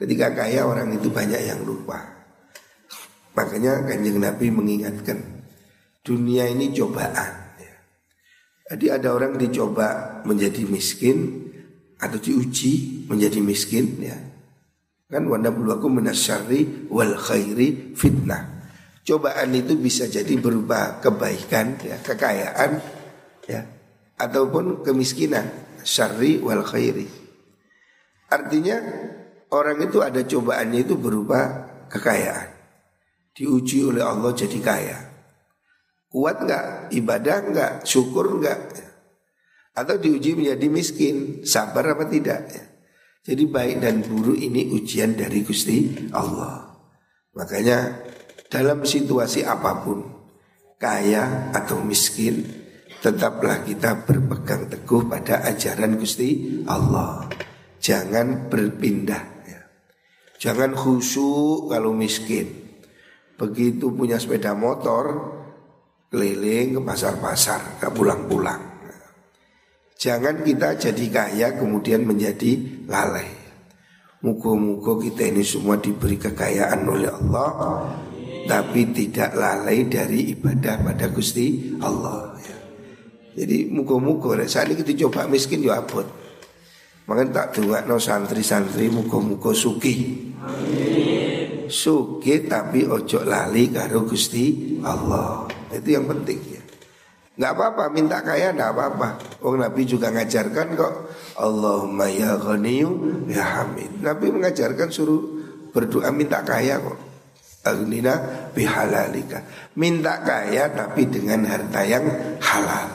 Ketika 0.00 0.32
kaya 0.32 0.64
orang 0.64 0.96
itu 0.96 1.12
banyak 1.12 1.40
yang 1.44 1.60
lupa. 1.68 2.00
Makanya 3.36 3.84
kanjeng 3.84 4.16
Nabi 4.16 4.48
mengingatkan 4.48 5.44
dunia 6.00 6.48
ini 6.48 6.72
cobaan. 6.72 7.52
Jadi 8.70 8.86
ada 8.86 9.10
orang 9.10 9.34
dicoba 9.34 10.22
menjadi 10.22 10.62
miskin 10.62 11.50
atau 11.98 12.22
diuji 12.22 13.04
menjadi 13.10 13.42
miskin 13.42 13.98
ya. 13.98 14.14
Kan 15.10 15.26
wanda 15.26 15.50
buluaku 15.50 15.90
menasyari 15.90 16.86
wal 16.86 17.18
khairi 17.18 17.98
fitnah. 17.98 18.62
Cobaan 19.02 19.50
itu 19.58 19.74
bisa 19.74 20.06
jadi 20.06 20.38
berupa 20.38 21.02
kebaikan 21.02 21.82
ya, 21.82 21.98
kekayaan 21.98 22.78
ya 23.50 23.66
ataupun 24.14 24.86
kemiskinan, 24.86 25.50
syarri 25.82 26.38
wal 26.38 26.62
khairi. 26.62 27.19
Artinya 28.30 28.78
orang 29.50 29.82
itu 29.82 29.98
ada 29.98 30.22
cobaannya 30.22 30.86
itu 30.86 30.94
berupa 30.94 31.66
kekayaan. 31.90 32.54
Diuji 33.34 33.82
oleh 33.82 34.06
Allah 34.06 34.30
jadi 34.30 34.58
kaya. 34.62 34.98
Kuat 36.10 36.46
nggak? 36.46 36.94
Ibadah 36.94 37.36
nggak? 37.50 37.72
Syukur 37.86 38.38
nggak? 38.38 38.58
Atau 39.74 39.98
diuji 39.98 40.34
menjadi 40.34 40.66
miskin, 40.66 41.46
sabar 41.46 41.94
apa 41.94 42.06
tidak? 42.10 42.50
Jadi 43.22 43.44
baik 43.46 43.76
dan 43.78 44.02
buruk 44.02 44.38
ini 44.38 44.74
ujian 44.74 45.14
dari 45.14 45.46
Gusti 45.46 46.10
Allah. 46.10 46.74
Makanya 47.34 48.02
dalam 48.50 48.82
situasi 48.82 49.46
apa 49.46 49.86
pun, 49.86 50.02
kaya 50.82 51.54
atau 51.54 51.78
miskin, 51.86 52.42
tetaplah 52.98 53.62
kita 53.62 54.02
berpegang 54.02 54.66
teguh 54.66 55.06
pada 55.06 55.46
ajaran 55.46 55.94
Gusti 55.94 56.62
Allah. 56.66 57.30
Jangan 57.80 58.52
berpindah. 58.52 59.24
Ya. 59.48 59.60
Jangan 60.36 60.76
khusyuk 60.76 61.72
kalau 61.72 61.96
miskin. 61.96 62.76
Begitu 63.40 63.88
punya 63.96 64.20
sepeda 64.20 64.52
motor, 64.52 65.32
keliling 66.12 66.76
ke 66.76 66.80
pasar-pasar, 66.84 67.80
gak 67.80 67.96
pulang-pulang. 67.96 68.70
Jangan 70.00 70.44
kita 70.44 70.80
jadi 70.80 71.04
kaya 71.12 71.48
kemudian 71.60 72.08
menjadi 72.08 72.84
lalai. 72.88 73.28
Muka-muka 74.20 75.00
kita 75.00 75.28
ini 75.32 75.40
semua 75.40 75.80
diberi 75.80 76.20
kekayaan 76.20 76.84
oleh 76.84 77.08
Allah 77.08 77.88
Tapi 78.44 78.92
tidak 78.92 79.32
lalai 79.32 79.88
dari 79.88 80.36
ibadah 80.36 80.84
pada 80.84 81.08
Gusti 81.08 81.76
Allah 81.80 82.36
ya. 82.40 82.58
Jadi 83.40 83.72
muka-muka 83.72 84.36
saat 84.44 84.68
ini 84.68 84.80
kita 84.84 85.08
coba 85.08 85.24
miskin 85.28 85.64
ya 85.64 85.80
abot 85.80 86.04
Makanya 87.10 87.34
tak 87.34 87.58
dengar 87.58 87.82
no 87.90 87.98
santri-santri 87.98 88.86
muka-muka 88.86 89.50
suki 89.50 90.30
Suki 91.66 92.46
tapi 92.46 92.86
ojo 92.86 93.26
lali 93.26 93.66
karo 93.70 94.06
Gusti 94.06 94.78
Allah. 94.86 95.50
Itu 95.74 95.90
yang 95.90 96.06
penting 96.06 96.38
ya. 96.54 96.62
Nggak 97.34 97.52
apa-apa 97.58 97.84
minta 97.90 98.22
kaya 98.22 98.54
nggak 98.54 98.70
apa-apa. 98.70 99.08
Oh 99.42 99.58
Nabi 99.58 99.90
juga 99.90 100.14
ngajarkan 100.14 100.78
kok 100.78 100.94
Allahumma 101.34 102.06
ya 102.06 102.38
ghaniyu 102.38 103.26
ya 103.26 103.42
hamid. 103.58 103.90
Nabi 104.02 104.30
mengajarkan 104.30 104.94
suruh 104.94 105.22
berdoa 105.74 106.14
minta 106.14 106.46
kaya 106.46 106.78
kok. 106.78 106.98
Agnina 107.60 108.16
bihalalika 108.56 109.44
Minta 109.76 110.22
kaya 110.22 110.70
tapi 110.70 111.10
dengan 111.10 111.42
harta 111.42 111.82
yang 111.82 112.06
halal. 112.38 112.88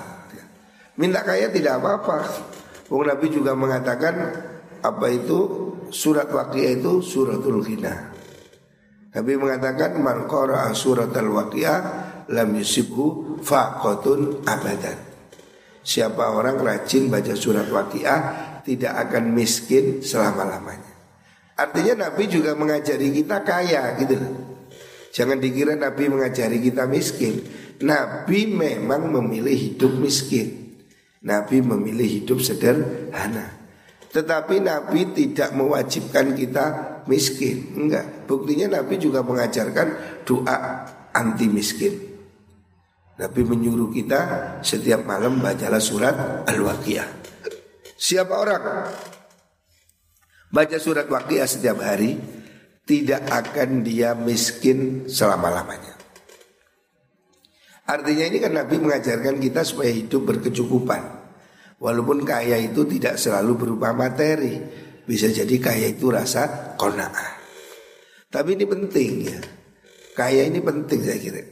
Minta 0.96 1.20
kaya 1.20 1.52
tidak 1.52 1.84
apa-apa 1.84 2.55
Oh 2.94 3.02
Nabi 3.02 3.34
juga 3.34 3.58
mengatakan 3.58 4.16
Apa 4.86 5.10
itu 5.10 5.40
surat 5.90 6.30
waqiah 6.30 6.78
itu 6.78 7.02
suratul 7.02 7.66
ghina 7.66 8.14
Nabi 9.16 9.34
mengatakan 9.40 9.96
Man 10.04 10.28
qara'a 10.28 10.76
surat 10.76 11.10
al-waqiah 11.16 11.78
lam 12.30 12.50
yusibhu 12.58 13.38
faqatun 13.42 14.44
abadan. 14.44 14.98
Siapa 15.86 16.34
orang 16.34 16.58
rajin 16.58 17.14
baca 17.14 17.38
surat 17.38 17.70
Waqiah 17.70 18.20
tidak 18.66 18.94
akan 19.08 19.38
miskin 19.38 20.02
selama-lamanya. 20.02 20.94
Artinya 21.56 22.10
Nabi 22.10 22.26
juga 22.26 22.58
mengajari 22.58 23.14
kita 23.14 23.46
kaya 23.46 23.94
gitu. 24.02 24.18
Jangan 25.14 25.38
dikira 25.40 25.78
Nabi 25.78 26.10
mengajari 26.10 26.60
kita 26.60 26.90
miskin. 26.90 27.40
Nabi 27.86 28.50
memang 28.50 29.14
memilih 29.14 29.54
hidup 29.54 29.94
miskin. 30.02 30.65
Nabi 31.26 31.58
memilih 31.66 32.22
hidup 32.22 32.38
sederhana. 32.38 33.50
Tetapi 34.14 34.62
Nabi 34.62 35.12
tidak 35.12 35.52
mewajibkan 35.58 36.38
kita 36.38 36.66
miskin. 37.10 37.76
Enggak. 37.76 38.30
Buktinya 38.30 38.80
Nabi 38.80 38.96
juga 39.02 39.26
mengajarkan 39.26 40.22
doa 40.24 40.58
anti 41.12 41.50
miskin. 41.50 42.16
Nabi 43.16 43.42
menyuruh 43.42 43.92
kita 43.92 44.20
setiap 44.62 45.04
malam 45.04 45.42
bacalah 45.42 45.82
surat 45.82 46.16
Al-Waqiah. 46.48 47.08
Siapa 47.96 48.34
orang 48.36 48.64
baca 50.52 50.78
surat 50.78 51.08
Waqiah 51.08 51.48
setiap 51.48 51.80
hari 51.80 52.20
tidak 52.86 53.26
akan 53.34 53.82
dia 53.82 54.14
miskin 54.14 55.10
selama-lamanya. 55.10 56.05
Artinya 57.86 58.26
ini 58.26 58.38
kan 58.42 58.54
Nabi 58.58 58.82
mengajarkan 58.82 59.38
kita 59.38 59.62
supaya 59.62 59.94
hidup 59.94 60.26
berkecukupan. 60.26 61.02
Walaupun 61.78 62.26
kaya 62.26 62.58
itu 62.58 62.82
tidak 62.90 63.22
selalu 63.22 63.54
berupa 63.62 63.94
materi, 63.94 64.58
bisa 65.06 65.30
jadi 65.30 65.56
kaya 65.62 65.94
itu 65.94 66.10
rasa 66.10 66.74
kona'ah. 66.82 67.32
Tapi 68.34 68.58
ini 68.58 68.66
penting 68.66 69.12
ya. 69.30 69.40
Kaya 70.18 70.50
ini 70.50 70.64
penting 70.66 71.00
saya 71.06 71.20
kira. 71.22 71.44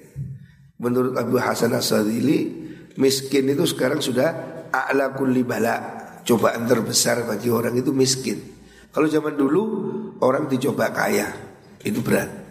Menurut 0.83 1.15
Abu 1.15 1.39
Hasan 1.39 1.71
As-Sadili 1.71 2.63
Miskin 2.99 3.47
itu 3.47 3.63
sekarang 3.63 4.03
sudah 4.03 4.29
A'la 4.67 5.15
kulli 5.15 5.47
bala 5.47 6.03
Cobaan 6.27 6.67
terbesar 6.67 7.23
bagi 7.23 7.47
orang 7.47 7.79
itu 7.79 7.95
miskin 7.95 8.35
Kalau 8.91 9.07
zaman 9.07 9.39
dulu 9.39 9.61
Orang 10.19 10.51
dicoba 10.51 10.91
kaya 10.91 11.31
Itu 11.87 12.03
berat 12.03 12.42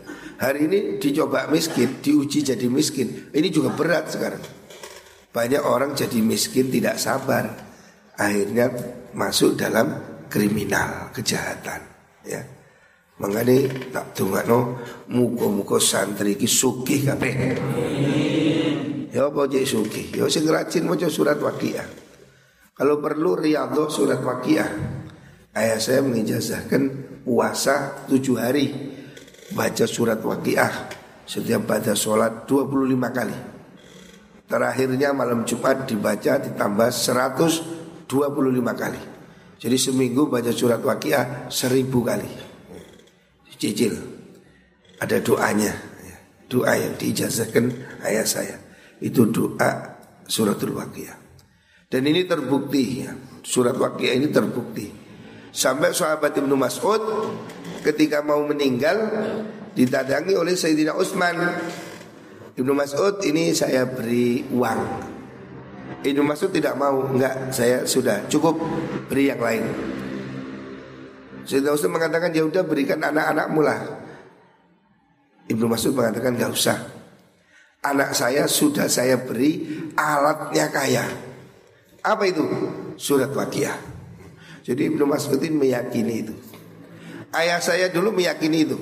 Hari 0.42 0.66
ini 0.66 0.78
dicoba 0.98 1.46
miskin 1.46 2.02
Diuji 2.02 2.42
jadi 2.42 2.66
miskin 2.66 3.30
Ini 3.30 3.46
juga 3.46 3.70
berat 3.70 4.10
sekarang 4.10 4.42
Banyak 5.30 5.62
orang 5.62 5.94
jadi 5.94 6.18
miskin 6.18 6.66
tidak 6.66 6.98
sabar 6.98 7.46
Akhirnya 8.18 8.74
masuk 9.14 9.54
dalam 9.54 10.02
kriminal 10.26 11.14
Kejahatan 11.14 11.80
Ya 12.26 12.42
Mengani 13.22 13.70
tak 13.94 14.18
no 14.50 14.82
muka-muka 15.06 15.78
santri 15.78 16.34
ki 16.34 16.48
sugih 16.50 17.06
kabeh. 17.06 17.32
Ya 19.14 19.30
apa 19.30 19.46
cek 19.46 19.62
sugih? 19.62 20.06
Ya 20.16 20.26
sing 20.26 20.42
rajin 20.48 20.90
surat 21.06 21.38
Waqiah. 21.38 21.86
Kalau 22.74 22.98
perlu 22.98 23.38
riyadhah 23.38 23.86
surat 23.92 24.18
Waqiah. 24.18 24.70
Ayah 25.54 25.78
saya 25.78 26.02
mengijazahkan 26.02 26.82
puasa 27.22 28.08
tujuh 28.10 28.40
hari 28.40 28.66
baca 29.52 29.84
surat 29.84 30.18
Waqiah 30.18 30.72
setiap 31.28 31.68
pada 31.68 31.92
sholat 31.92 32.48
25 32.48 32.96
kali. 33.12 33.38
Terakhirnya 34.48 35.16
malam 35.16 35.48
Jumat 35.48 35.88
dibaca 35.88 36.40
ditambah 36.42 36.88
125 36.92 38.08
kali. 38.76 39.02
Jadi 39.62 39.76
seminggu 39.78 40.26
baca 40.28 40.50
surat 40.50 40.82
Waqiah 40.82 41.48
seribu 41.48 42.02
kali. 42.02 42.28
Cicil. 43.56 43.94
Ada 44.98 45.22
doanya. 45.22 45.72
Doa 46.50 46.76
yang 46.76 46.98
diijazahkan 46.98 47.64
ayah 48.04 48.26
saya. 48.26 48.58
Itu 48.98 49.30
doa 49.30 49.96
suratul 50.26 50.76
waqiah. 50.76 51.16
Dan 51.88 52.04
ini 52.10 52.28
terbukti 52.28 52.84
ya. 53.06 53.14
Surat 53.40 53.72
waqiah 53.78 54.18
ini 54.18 54.28
terbukti 54.28 55.01
sampai 55.52 55.92
sahabat 55.92 56.32
Ibnu 56.32 56.56
Mas'ud 56.56 57.02
ketika 57.84 58.24
mau 58.24 58.40
meninggal 58.48 58.96
ditadangi 59.76 60.32
oleh 60.32 60.56
Sayyidina 60.56 60.96
Utsman 60.96 61.36
Ibnu 62.56 62.72
Mas'ud 62.72 63.20
ini 63.28 63.52
saya 63.52 63.84
beri 63.84 64.48
uang 64.48 64.80
Ibnu 66.02 66.22
Mas'ud 66.24 66.50
tidak 66.50 66.74
mau 66.74 67.04
enggak 67.12 67.52
saya 67.52 67.84
sudah 67.84 68.26
cukup 68.32 68.56
beri 69.12 69.28
yang 69.28 69.40
lain 69.44 69.64
Sayyidina 71.42 71.74
Mas'ud 71.74 71.90
mengatakan 71.90 72.30
ya 72.30 72.46
udah 72.46 72.62
berikan 72.62 73.02
anak-anakmu 73.02 73.60
lah. 73.66 73.80
Ibnu 75.50 75.66
Mas'ud 75.66 75.94
mengatakan 75.94 76.38
gak 76.38 76.52
usah. 76.54 76.78
Anak 77.82 78.14
saya 78.14 78.46
sudah 78.46 78.86
saya 78.86 79.18
beri 79.18 79.66
alatnya 79.98 80.70
kaya. 80.70 81.02
Apa 82.06 82.30
itu? 82.30 82.46
Surat 82.94 83.34
Waqiah. 83.34 83.91
Jadi 84.62 84.94
Ibnu 84.94 85.04
Mas'ud 85.06 85.42
ini 85.42 85.68
meyakini 85.68 86.14
itu. 86.22 86.34
Ayah 87.34 87.58
saya 87.58 87.90
dulu 87.90 88.14
meyakini 88.14 88.58
itu. 88.62 88.78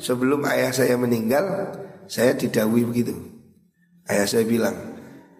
Sebelum 0.00 0.42
ayah 0.48 0.72
saya 0.72 0.96
meninggal, 0.96 1.44
saya 2.08 2.34
didawi 2.34 2.82
begitu. 2.82 3.14
Ayah 4.08 4.26
saya 4.26 4.42
bilang, 4.48 4.74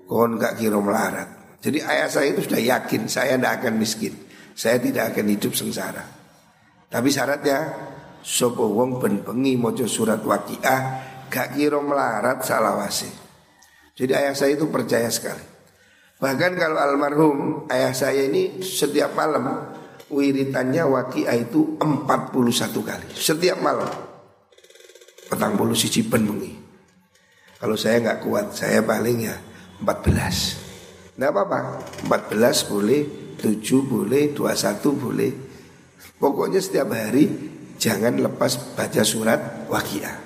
kon 0.06 0.38
gak 0.38 0.60
kira 0.60 0.78
melarat. 0.78 1.58
Jadi 1.64 1.82
ayah 1.82 2.06
saya 2.06 2.30
itu 2.30 2.46
sudah 2.46 2.60
yakin 2.60 3.08
saya 3.08 3.34
tidak 3.40 3.64
akan 3.64 3.74
miskin. 3.80 4.14
Saya 4.52 4.76
tidak 4.78 5.16
akan 5.16 5.26
hidup 5.32 5.56
sengsara. 5.56 6.04
Tapi 6.92 7.08
syaratnya 7.08 7.58
Sopo 8.22 8.70
wong 8.70 9.02
ben 9.02 9.26
bengi 9.26 9.58
mojo 9.58 9.90
surat 9.90 10.22
waqiah 10.22 10.80
Gak 11.26 11.58
kira 11.58 11.82
melarat 11.82 12.46
salawase 12.46 13.10
Jadi 13.98 14.14
ayah 14.14 14.30
saya 14.30 14.54
itu 14.54 14.70
percaya 14.70 15.10
sekali 15.10 15.51
Bahkan 16.22 16.54
kalau 16.54 16.78
almarhum 16.78 17.66
ayah 17.66 17.90
saya 17.90 18.30
ini 18.30 18.62
setiap 18.62 19.18
malam 19.18 19.74
Wiritannya 20.12 20.84
waqiah 20.86 21.34
itu 21.40 21.80
41 21.80 22.36
kali. 22.84 23.08
Setiap 23.16 23.58
malam. 23.64 23.88
Petang 25.26 25.56
puluh 25.56 25.72
siji 25.72 26.04
bengi. 26.04 26.52
Kalau 27.56 27.72
saya 27.80 27.96
nggak 28.04 28.20
kuat 28.20 28.52
Saya 28.52 28.84
paling 28.84 29.24
ya 29.24 29.32
14 29.80 31.16
Nggak 31.16 31.30
apa-apa. 31.32 31.58
14 32.28 32.70
boleh 32.70 33.02
7 33.40 33.82
boleh 33.82 34.36
21 34.36 34.92
boleh. 35.00 35.32
Pokoknya 36.20 36.60
setiap 36.60 36.92
hari 36.92 37.32
jangan 37.80 38.20
lepas 38.20 38.76
baca 38.76 39.02
surat 39.02 39.66
waqiah. 39.66 40.20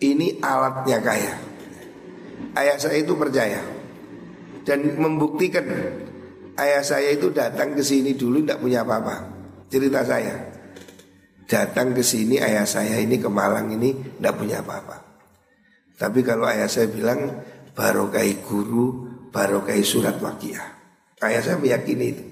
Ini 0.00 0.40
alatnya 0.40 0.98
kaya. 1.04 1.34
Ayah 2.56 2.80
saya 2.80 2.96
itu 2.96 3.12
percaya 3.12 3.75
dan 4.66 4.98
membuktikan 4.98 5.62
ayah 6.58 6.82
saya 6.82 7.14
itu 7.14 7.30
datang 7.30 7.78
ke 7.78 7.86
sini 7.86 8.18
dulu 8.18 8.42
tidak 8.42 8.58
punya 8.58 8.82
apa-apa. 8.82 9.16
Cerita 9.70 10.02
saya 10.02 10.34
datang 11.46 11.94
ke 11.94 12.02
sini 12.02 12.42
ayah 12.42 12.66
saya 12.66 12.98
ini 12.98 13.22
ke 13.22 13.30
Malang 13.30 13.70
ini 13.70 13.94
tidak 14.18 14.34
punya 14.42 14.60
apa-apa. 14.60 15.06
Tapi 15.96 16.20
kalau 16.26 16.50
ayah 16.50 16.66
saya 16.66 16.90
bilang 16.90 17.40
barokai 17.72 18.42
guru, 18.42 19.06
barokai 19.30 19.80
surat 19.86 20.18
waqiah. 20.18 20.66
Ayah 21.22 21.40
saya 21.40 21.56
meyakini 21.56 22.06
itu. 22.12 22.24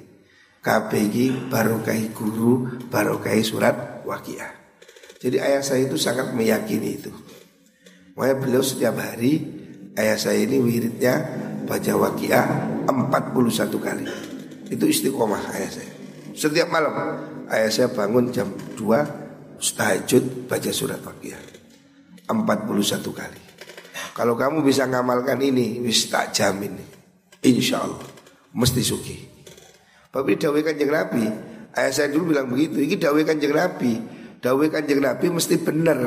KPG 0.60 1.48
barokai 1.48 2.12
guru, 2.12 2.66
barokai 2.90 3.40
surat 3.40 4.02
wakiah. 4.04 4.52
Jadi 5.22 5.40
ayah 5.40 5.64
saya 5.64 5.88
itu 5.88 5.96
sangat 5.96 6.36
meyakini 6.36 7.00
itu. 7.00 7.12
Makanya 8.18 8.36
beliau 8.36 8.62
setiap 8.64 9.00
hari 9.00 9.40
ayah 9.96 10.18
saya 10.20 10.44
ini 10.44 10.60
wiridnya 10.60 11.43
baca 11.64 11.92
wakiah 11.96 12.46
41 12.86 13.76
kali. 13.80 14.06
Itu 14.68 14.84
istiqomah 14.88 15.52
ayah 15.56 15.70
saya. 15.70 15.92
Setiap 16.34 16.68
malam 16.72 16.94
ayah 17.48 17.70
saya 17.70 17.88
bangun 17.92 18.32
jam 18.34 18.50
2 18.76 19.24
tahajud 19.60 20.50
baca 20.50 20.70
surat 20.74 21.00
Waqiah 21.00 21.40
41 22.28 23.00
kali. 23.14 23.40
Kalau 24.14 24.38
kamu 24.38 24.62
bisa 24.62 24.86
ngamalkan 24.86 25.40
ini, 25.42 25.82
wis 25.82 26.06
tak 26.06 26.30
jamin. 26.36 26.78
Insya 27.42 27.82
Allah 27.82 28.06
mesti 28.54 28.82
suki. 28.82 29.18
Tapi 30.14 30.38
dawe 30.38 30.58
kanjeng 30.62 30.94
Nabi, 30.94 31.26
ayah 31.74 31.90
saya 31.90 32.08
dulu 32.14 32.30
bilang 32.30 32.46
begitu. 32.46 32.78
Ini 32.78 32.94
dawe 32.94 33.20
kanjeng 33.26 33.54
Nabi, 33.54 33.92
dawe 34.38 34.64
kanjeng 34.70 35.02
Nabi 35.02 35.26
mesti 35.34 35.58
benar, 35.58 35.98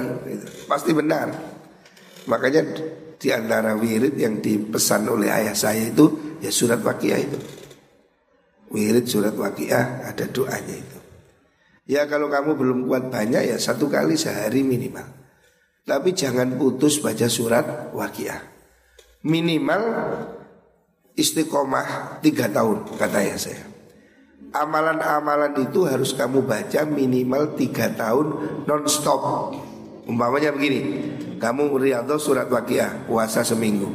pasti 0.71 0.95
benar. 0.95 1.27
Makanya 2.27 2.61
di 3.17 3.33
antara 3.33 3.73
wirid 3.73 4.13
yang 4.13 4.37
dipesan 4.39 5.09
oleh 5.09 5.33
ayah 5.33 5.57
saya 5.57 5.89
itu 5.89 6.37
ya 6.37 6.53
surat 6.53 6.79
waqiah 6.85 7.19
itu. 7.19 7.39
Wirid 8.69 9.09
surat 9.09 9.33
waqiah 9.33 10.05
ada 10.05 10.25
doanya 10.29 10.75
itu. 10.77 10.97
Ya 11.87 12.05
kalau 12.05 12.29
kamu 12.29 12.53
belum 12.53 12.79
kuat 12.85 13.09
banyak 13.09 13.47
ya 13.49 13.57
satu 13.57 13.89
kali 13.89 14.19
sehari 14.19 14.61
minimal. 14.61 15.07
Tapi 15.87 16.11
jangan 16.11 16.59
putus 16.59 16.99
baca 16.99 17.25
surat 17.31 17.95
waqiah. 17.95 18.43
Minimal 19.23 19.81
istiqomah 21.17 22.19
tiga 22.21 22.51
tahun 22.53 22.85
kata 23.01 23.19
ya 23.23 23.37
saya. 23.39 23.63
Amalan-amalan 24.51 25.57
itu 25.59 25.87
harus 25.87 26.13
kamu 26.13 26.45
baca 26.45 26.85
minimal 26.85 27.55
tiga 27.57 27.89
tahun 27.91 28.27
non 28.67 28.83
stop. 28.87 29.51
Umpamanya 30.07 30.55
begini, 30.55 30.79
kamu 31.37 31.77
riyadhah 31.77 32.17
surat 32.17 32.49
waqiah 32.49 33.05
puasa 33.05 33.45
seminggu. 33.45 33.89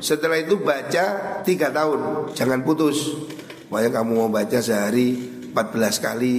Setelah 0.00 0.40
itu 0.40 0.58
baca 0.58 1.04
tiga 1.46 1.68
tahun, 1.70 2.32
jangan 2.34 2.66
putus. 2.66 3.14
Pokoknya 3.70 3.90
kamu 4.02 4.12
mau 4.16 4.30
baca 4.32 4.58
sehari 4.58 5.14
14 5.54 6.02
kali, 6.02 6.36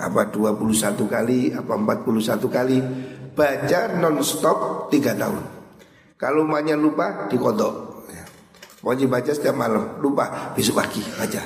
apa 0.00 0.32
21 0.32 1.04
kali, 1.04 1.52
apa 1.52 1.72
41 1.76 2.48
kali, 2.48 2.78
baca 3.36 3.80
non-stop 4.00 4.88
tiga 4.88 5.12
tahun. 5.12 5.44
Kalau 6.16 6.44
emaknya 6.44 6.76
lupa 6.76 7.28
dikodok. 7.28 8.06
Ya. 8.12 8.24
Wajib 8.84 9.12
baca 9.12 9.32
setiap 9.32 9.56
malam, 9.56 10.00
lupa 10.00 10.52
besok 10.56 10.80
pagi 10.80 11.04
baca. 11.04 11.42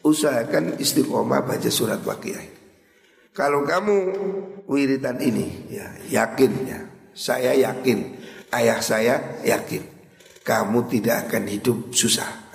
Usahakan 0.00 0.80
istiqomah 0.80 1.44
baca 1.44 1.68
surat 1.68 2.00
waqiah. 2.00 2.40
Kalau 3.36 3.64
kamu 3.64 3.96
wiridan 4.68 5.20
ini, 5.20 5.72
ya 5.72 5.86
yakin 6.08 6.52
ya, 6.68 6.80
saya 7.20 7.52
yakin, 7.52 8.16
ayah 8.56 8.80
saya 8.80 9.44
yakin, 9.44 9.84
kamu 10.40 10.88
tidak 10.88 11.28
akan 11.28 11.44
hidup 11.44 11.92
susah. 11.92 12.48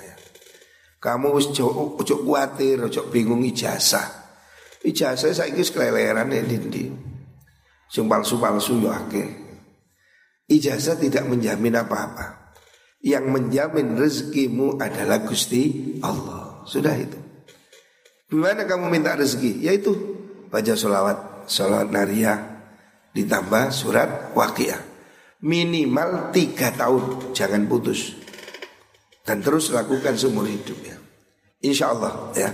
Kamu 0.98 1.38
ojo 1.38 2.02
khawatir, 2.02 2.82
ojo 2.82 3.14
bingung 3.14 3.46
ijazah. 3.46 4.26
Ijazah 4.82 5.38
saya 5.38 5.54
ini 5.54 5.62
keleleran 5.62 6.34
ya 6.34 6.42
dindi. 6.42 6.90
Sing 7.86 8.10
palsu-palsu 8.10 8.82
akeh. 8.90 9.30
Ijazah 10.50 10.98
tidak 10.98 11.30
menjamin 11.30 11.78
apa-apa. 11.78 12.58
Yang 13.06 13.26
menjamin 13.30 13.94
rezekimu 13.94 14.82
adalah 14.82 15.22
Gusti 15.22 15.94
Allah. 16.02 16.66
Sudah 16.66 16.98
itu. 16.98 17.22
Gimana 18.26 18.66
kamu 18.66 18.90
minta 18.90 19.14
rezeki? 19.14 19.62
Yaitu 19.62 19.94
baca 20.50 20.74
sholawat, 20.74 21.46
sholawat 21.46 21.94
nariyah 21.94 22.55
ditambah 23.16 23.72
surat 23.72 24.36
waqiah. 24.36 24.84
Minimal 25.46 26.36
tiga 26.36 26.76
tahun, 26.76 27.32
jangan 27.32 27.64
putus. 27.66 28.14
Dan 29.24 29.40
terus 29.42 29.72
lakukan 29.72 30.20
seumur 30.20 30.46
hidup 30.46 30.78
ya. 30.84 30.98
Insya 31.64 31.96
Allah 31.96 32.30
ya. 32.36 32.52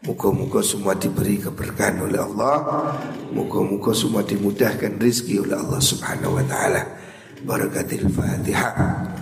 Muka-muka 0.00 0.64
semua 0.64 0.96
diberi 0.96 1.36
keberkahan 1.36 2.00
oleh 2.00 2.24
Allah 2.24 2.88
Muka-muka 3.36 3.92
semua 3.92 4.24
dimudahkan 4.24 4.96
rizki 4.96 5.36
oleh 5.36 5.52
Allah 5.52 5.76
subhanahu 5.76 6.40
wa 6.40 6.44
ta'ala 6.48 6.88
Barakatil 7.44 8.08
Fatihah 8.08 9.19